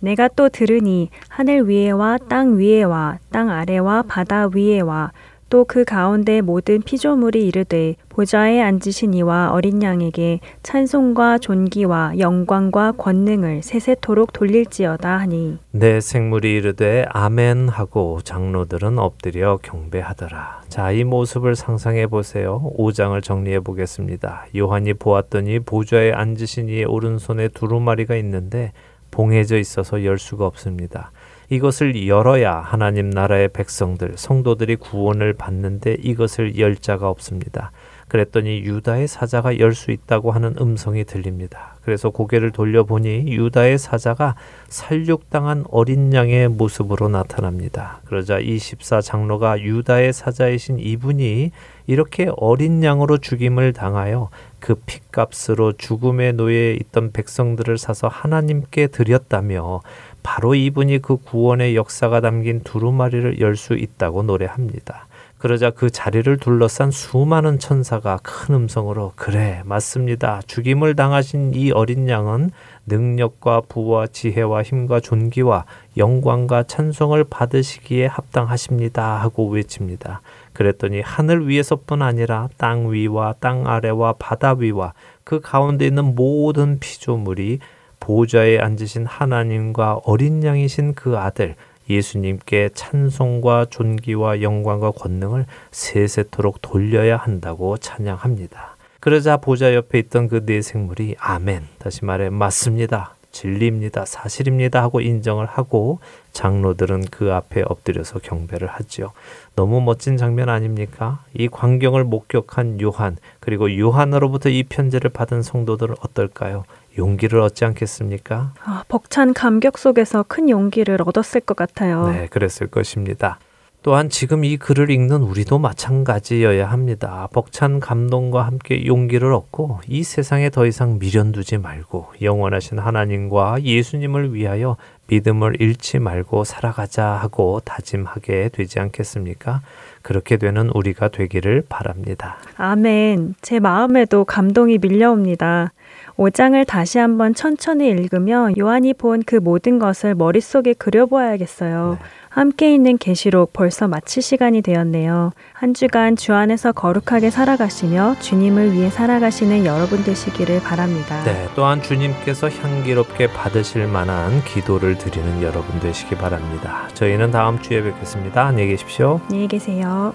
[0.00, 5.12] 내가 또 들으니 하늘 위에와 땅 위에와 땅 아래와 바다 위에와
[5.48, 13.62] 또 그 가운데 모든 피조물이 이르되 보좌에 앉으신 이와 어린 양에게 찬송과 존귀와 영광과 권능을
[13.62, 20.62] 세세토록 돌릴지어다 하니 내 생물이 이르되 아멘 하고 장로들은 엎드려 경배하더라.
[20.68, 22.72] 자, 이 모습을 상상해 보세요.
[22.76, 24.46] 5장을 정리해 보겠습니다.
[24.56, 28.72] 요한이 보았더니 보좌에 앉으신 이의 오른손에 두루마리가 있는데
[29.10, 31.10] 봉해져 있어서 열 수가 없습니다.
[31.48, 37.72] 이것을 열어야 하나님 나라의 백성들, 성도들이 구원을 받는데 이것을 열 자가 없습니다.
[38.08, 41.76] 그랬더니 유다의 사자가 열 수 있다고 하는 음성이 들립니다.
[41.82, 44.34] 그래서 고개를 돌려보니 유다의 사자가
[44.68, 48.00] 살육당한 어린 양의 모습으로 나타납니다.
[48.06, 51.50] 그러자 이 십사 장로가 유다의 사자이신 이분이
[51.86, 59.82] 이렇게 어린 양으로 죽임을 당하여 그 핏값으로 죽음의 노예에 있던 백성들을 사서 하나님께 드렸다며
[60.26, 65.06] 바로 이분이 그 구원의 역사가 담긴 두루마리를 열 수 있다고 노래합니다.
[65.38, 70.42] 그러자 그 자리를 둘러싼 수많은 천사가 큰 음성으로 그래 맞습니다.
[70.48, 72.50] 죽임을 당하신 이 어린 양은
[72.86, 75.64] 능력과 부와 지혜와 힘과 존귀와
[75.96, 80.22] 영광과 찬송을 받으시기에 합당하십니다 하고 외칩니다.
[80.54, 87.60] 그랬더니 하늘 위에서뿐 아니라 땅 위와 땅 아래와 바다 위와 그 가운데 있는 모든 피조물이
[88.00, 91.54] 보좌에 앉으신 하나님과 어린 양이신 그 아들
[91.88, 98.76] 예수님께 찬송과 존귀와 영광과 권능을 세세토록 돌려야 한다고 찬양합니다.
[99.00, 103.14] 그러자 보좌 옆에 있던 그 네 생물이 아멘, 다시 말해 맞습니다.
[103.30, 104.06] 진리입니다.
[104.06, 104.82] 사실입니다.
[104.82, 106.00] 하고 인정을 하고
[106.32, 109.12] 장로들은 그 앞에 엎드려서 경배를 하지요.
[109.54, 111.20] 너무 멋진 장면 아닙니까?
[111.34, 116.64] 이 광경을 목격한 요한, 그리고 요한으로부터 이 편지를 받은 성도들은 어떨까요?
[116.96, 118.52] 용기를 얻지 않겠습니까?
[118.64, 122.08] 아, 벅찬 감격 속에서 큰 용기를 얻었을 것 같아요.
[122.08, 123.38] 네, 그랬을 것입니다.
[123.86, 127.28] 또한 지금 이 글을 읽는 우리도 마찬가지여야 합니다.
[127.32, 134.34] 벅찬 감동과 함께 용기를 얻고 이 세상에 더 이상 미련 두지 말고 영원하신 하나님과 예수님을
[134.34, 134.76] 위하여
[135.06, 139.60] 믿음을 잃지 말고 살아가자 하고 다짐하게 되지 않겠습니까?
[140.02, 142.38] 그렇게 되는 우리가 되기를 바랍니다.
[142.56, 143.36] 아멘.
[143.40, 145.72] 제 마음에도 감동이 밀려옵니다.
[146.16, 151.98] 5장을 다시 한번 천천히 읽으며 요한이 본 그 모든 것을 머릿속에 그려보아야겠어요.
[152.00, 152.06] 네.
[152.28, 155.32] 함께 있는 계시록 벌써 마칠 시간이 되었네요.
[155.54, 161.24] 한 주간 주 안에서 거룩하게 살아가시며 주님을 위해 살아가시는 여러분 되시기를 바랍니다.
[161.24, 166.88] 네, 또한 주님께서 향기롭게 받으실 만한 기도를 드리는 여러분 되시기 바랍니다.
[166.92, 168.44] 저희는 다음 주에 뵙겠습니다.
[168.44, 169.20] 안녕히 계십시오.
[169.28, 170.12] 안녕히 계세요.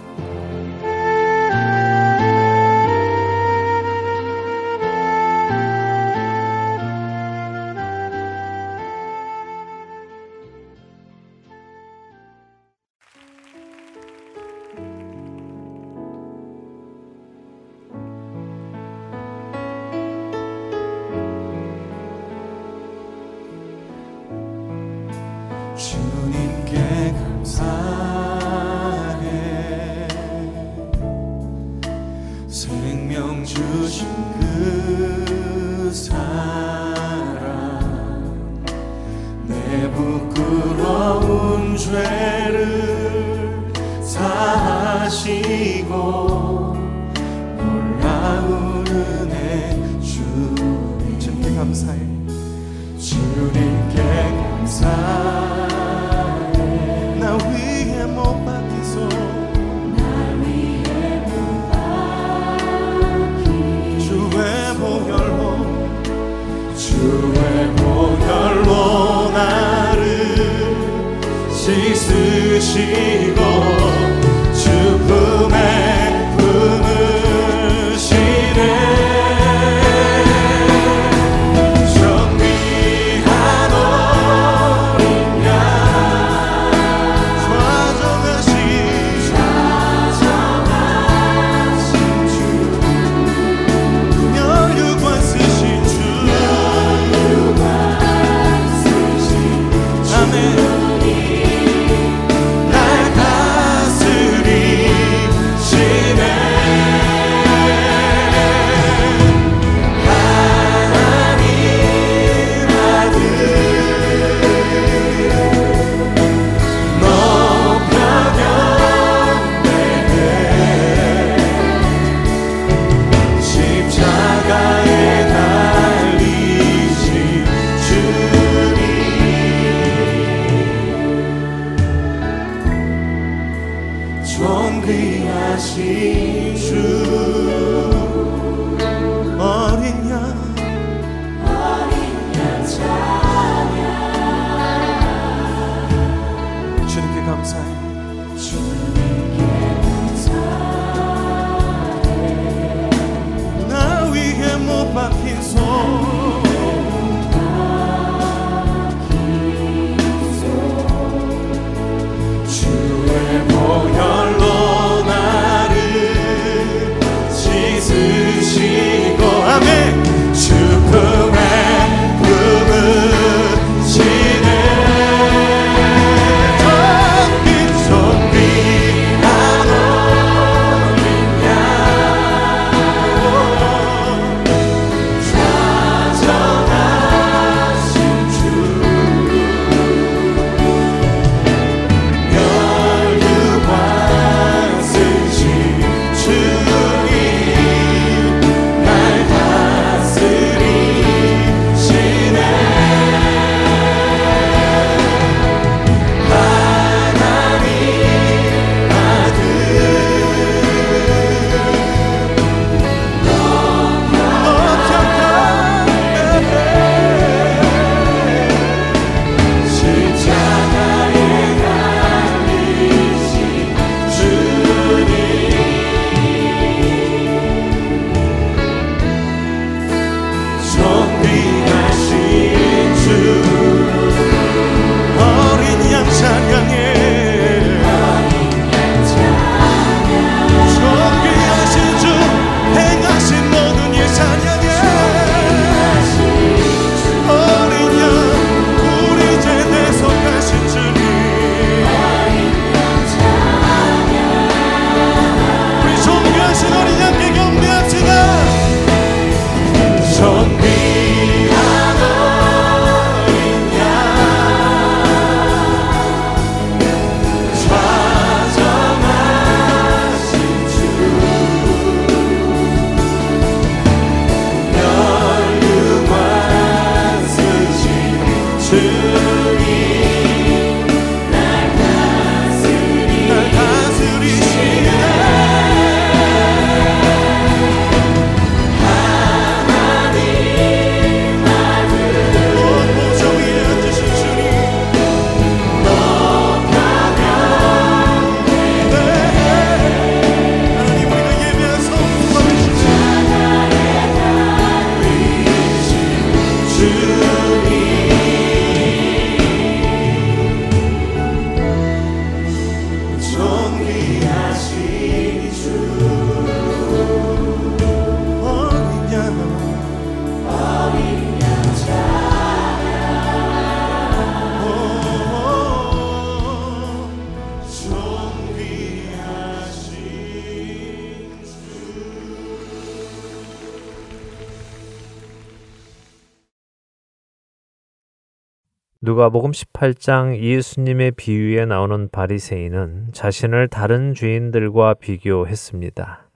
[339.22, 346.28] 누가복음 18장 예수님의 비유에 나오는 바리새인은 자신을 다른 죄인들과 비교했습니다.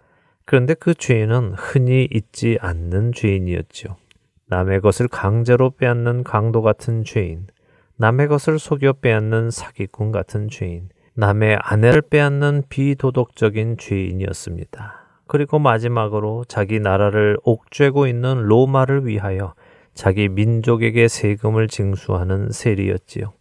[0.46, 3.96] 그런데 그 죄인은 흔히 있지 않는 죄인이었죠.
[4.50, 7.48] 남의 것을 강제로 빼앗는 강도 같은 죄인,
[7.98, 15.24] 남의 것을 속여 빼앗는 사기꾼 같은 죄인, 남의 아내를 빼앗는 비도덕적인 죄인이었습니다.
[15.26, 19.56] 그리고 마지막으로 자기 나라를 옥죄고 있는 로마를 위하여
[19.96, 23.34] 자기 민족에게 세금을 징수하는 세리였지요.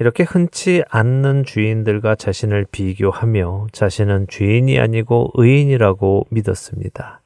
[0.00, 7.20] 이렇게 흔치 않는 주인들과 자신을 비교하며 자신은 죄인이 아니고 의인이라고 믿었습니다.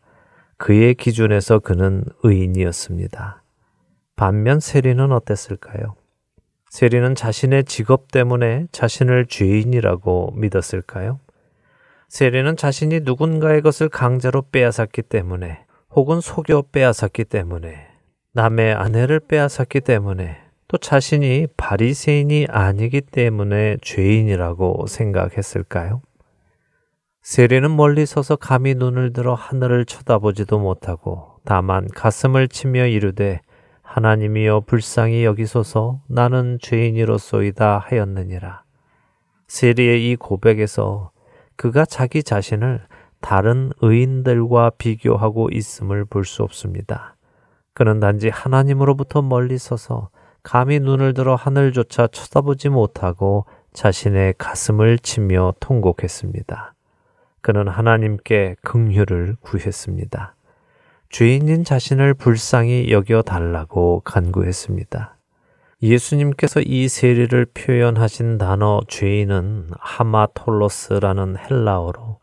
[0.56, 3.42] 그의 기준에서 그는 의인이었습니다.
[4.16, 5.94] 반면 세리는 어땠을까요?
[6.70, 11.20] 세리는 자신의 직업 때문에 자신을 죄인이라고 믿었을까요?
[12.08, 17.86] 세리는 자신이 누군가의 것을 강제로 빼앗았기 때문에 혹은 속여 빼앗았기 때문에
[18.32, 26.02] 남의 아내를 빼앗았기 때문에 또 자신이 바리새인이 아니기 때문에 죄인이라고 생각했을까요?
[27.22, 33.40] 세리는 멀리 서서 감히 눈을 들어 하늘을 쳐다보지도 못하고 다만 가슴을 치며 이르되
[33.82, 38.62] 하나님이여 불쌍히 여기소서 나는 죄인이로소이다 하였느니라.
[39.48, 41.10] 세리의 이 고백에서
[41.56, 42.86] 그가 자기 자신을
[43.20, 47.16] 다른 의인들과 비교하고 있음을 볼 수 없습니다.
[47.78, 50.08] 그는 단지 하나님으로부터 멀리 서서
[50.42, 56.74] 감히 눈을 들어 하늘조차 쳐다보지 못하고 자신의 가슴을 치며 통곡했습니다.
[57.40, 60.34] 그는 하나님께 긍휼을 구했습니다.
[61.10, 65.16] 죄인인 자신을 불쌍히 여겨 달라고 간구했습니다.
[65.80, 72.18] 예수님께서 이 세리를 표현하신 단어 죄인은 하마톨로스라는 헬라어로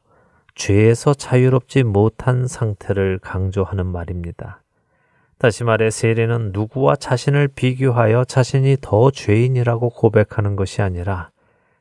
[0.53, 4.60] 죄에서 자유롭지 못한 상태를 강조하는 말입니다.
[5.38, 11.30] 다시 말해 세리는 누구와 자신을 비교하여 자신이 더 죄인이라고 고백하는 것이 아니라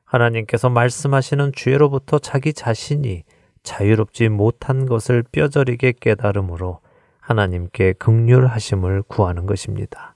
[0.04, 3.22] 하나님께서 말씀하시는 죄로부터 자기 자신이
[3.62, 6.80] 자유롭지 못한 것을 뼈저리게 깨달음으로
[7.20, 10.14] 하나님께 극률하심을 구하는 것입니다.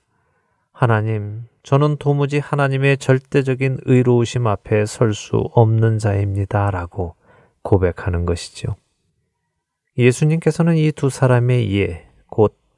[0.73, 6.71] 하나님, 저는 도무지 하나님의 절대적인 의로우심 앞에 설 수 없는 자입니다.
[6.71, 7.15] 라고
[7.63, 8.77] 고백하는 것이죠.
[9.97, 12.08] 예수님께서는 이 두 사람의 예, 곧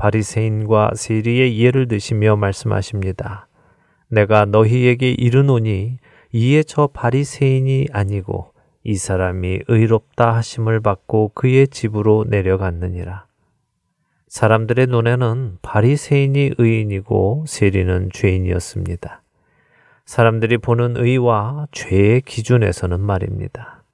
[0.00, 3.48] 바리새인과 세리의 예를 드시며 말씀하십니다.
[4.08, 5.98] 내가 너희에게 이르노니
[6.32, 13.26] 이에 저 바리새인이 아니고 이 사람이 의롭다 하심을 받고 그의 집으로 내려갔느니라.
[14.26, 19.22] 사람들의 눈에는 바리새인이 의인이고 세리는 죄인이었습니다.
[20.06, 23.84] 사람들이 보는 의와 죄의 기준에서는 말입니다.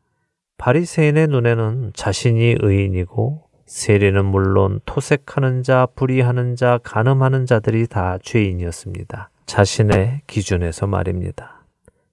[0.56, 9.30] 바리새인의 눈에는 자신이 의인이고 세리는 물론 토색하는 자, 불의하는 자, 간음하는 자들이 다 죄인이었습니다.
[9.46, 11.64] 자신의 기준에서 말입니다.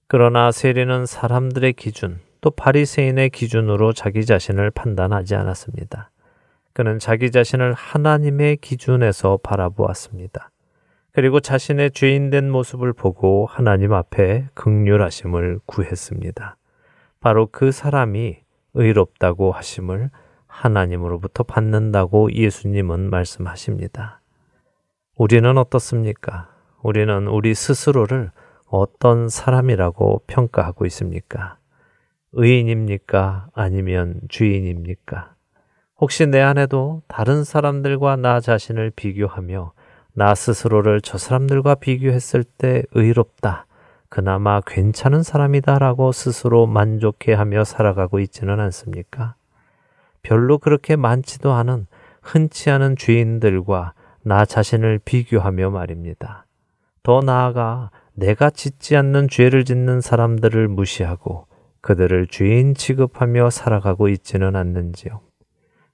[0.08, 6.10] 그러나 세리는 사람들의 기준, 또 바리새인의 기준으로 자기 자신을 판단하지 않았습니다.
[6.72, 10.50] 그는 자기 자신을 하나님의 기준에서 바라보았습니다.
[11.12, 16.56] 그리고 자신의 죄인된 모습을 보고 하나님 앞에 극률하심을 구했습니다.
[17.20, 18.38] 바로 그 사람이
[18.74, 20.10] 의롭다고 하심을
[20.54, 24.20] 하나님으로부터 받는다고 예수님은 말씀하십니다.
[25.16, 26.48] 우리는 어떻습니까?
[26.82, 28.30] 우리는 우리 스스로를
[28.66, 31.58] 어떤 사람이라고 평가하고 있습니까?
[32.32, 33.48] 의인입니까?
[33.52, 35.34] 아니면 주인입니까?
[36.00, 39.72] 혹시 내 안에도 다른 사람들과 나 자신을 비교하며
[40.12, 43.66] 나 스스로를 저 사람들과 비교했을 때 의롭다.
[44.08, 49.34] 그나마 괜찮은 사람이다 라고 스스로 만족해 하며 살아가고 있지는 않습니까?
[50.24, 51.86] 별로 그렇게 많지도 않은
[52.22, 56.46] 흔치 않은 죄인들과 나 자신을 비교하며 말입니다.
[57.04, 61.46] 더 나아가 내가 짓지 않는 죄를 짓는 사람들을 무시하고
[61.82, 65.20] 그들을 죄인 취급하며 살아가고 있지는 않는지요.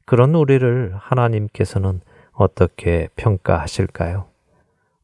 [0.06, 2.00] 그런 우리를 하나님께서는
[2.32, 4.26] 어떻게 평가하실까요?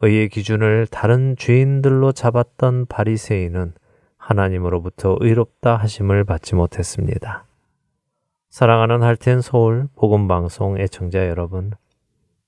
[0.01, 3.72] 의의 기준을 다른 죄인들로 잡았던 바리새인은
[4.18, 7.46] 하나님으로부터 의롭다 하심을 받지 못했습니다.
[8.57, 11.73] 사랑하는 할텐 서울 복음 방송 애청자 여러분,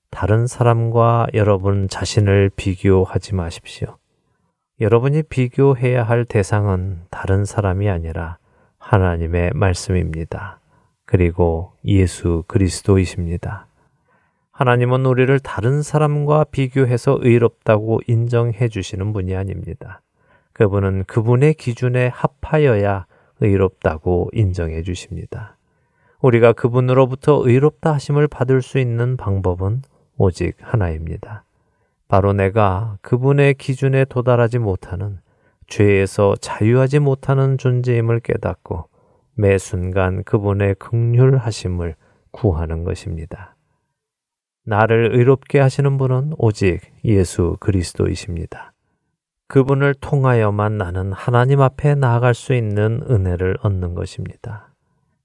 [0.09, 3.95] 다른 사람과 여러분 자신을 비교하지 마십시오.
[4.81, 8.39] 여러분이 비교해야 할 대상은 다른 사람이 아니라
[8.79, 10.59] 하나님의 말씀입니다.
[11.05, 13.67] 그리고 예수 그리스도이십니다.
[14.49, 20.01] 하나님은 우리를 다른 사람과 비교해서 의롭다고 인정해 주시는 분이 아닙니다.
[20.53, 23.05] 그분은 그분의 기준에 합하여야
[23.41, 25.58] 의롭다고 인정해 주십니다.
[26.21, 29.83] 우리가 그분으로부터 의롭다 하심을 받을 수 있는 방법은
[30.17, 31.43] 오직 하나입니다.
[32.07, 35.19] 바로 내가 그분의 기준에 도달하지 못하는
[35.67, 38.89] 죄에서 자유하지 못하는 존재임을 깨닫고
[39.35, 41.95] 매 순간 그분의 극률하심을
[42.31, 43.55] 구하는 것입니다.
[44.65, 48.73] 나를 의롭게 하시는 분은 오직 예수 그리스도이십니다.
[49.47, 54.68] 그분을 통하여만 나는 하나님 앞에 나아갈 수 있는 은혜를 얻는 것입니다.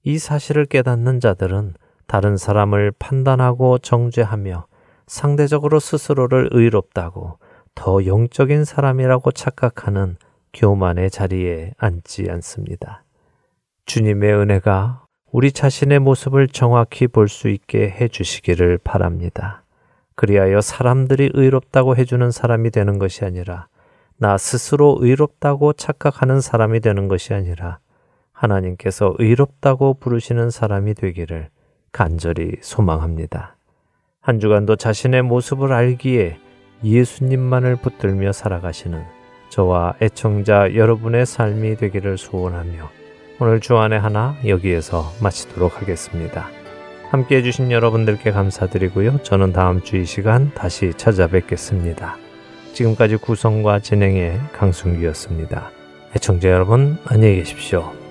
[0.05, 1.73] 이 사실을 깨닫는 자들은
[2.05, 4.67] 다른 사람을 판단하고 정죄하며
[5.07, 7.39] 상대적으로 스스로를 의롭다고
[7.73, 10.17] 더 영적인 사람이라고 착각하는
[10.53, 13.03] 교만의 자리에 앉지 않습니다.
[13.85, 19.63] 주님의 은혜가 우리 자신의 모습을 정확히 볼 수 있게 해 주시기를 바랍니다.
[20.15, 23.67] 그리하여 사람들이 의롭다고 해주는 사람이 되는 것이 아니라
[24.17, 27.79] 나 스스로 의롭다고 착각하는 사람이 되는 것이 아니라
[28.35, 31.49] 하나님께서 의롭다고 부르시는 사람이 되기를
[31.91, 33.55] 간절히 소망합니다.
[34.21, 36.37] 한 주간도 자신의 모습을 알기에
[36.83, 39.03] 예수님만을 붙들며 살아가시는
[39.49, 42.89] 저와 애청자 여러분의 삶이 되기를 소원하며
[43.39, 46.47] 오늘 주안의 하나 여기에서 마치도록 하겠습니다.
[47.09, 49.23] 함께 해주신 여러분들께 감사드리고요.
[49.23, 52.17] 저는 다음 주 이 시간 다시 찾아뵙겠습니다.
[52.73, 55.71] 지금까지 구성과 진행의 강순기였습니다.
[56.15, 58.04] 애청자 여러분 안녕히 계십시오.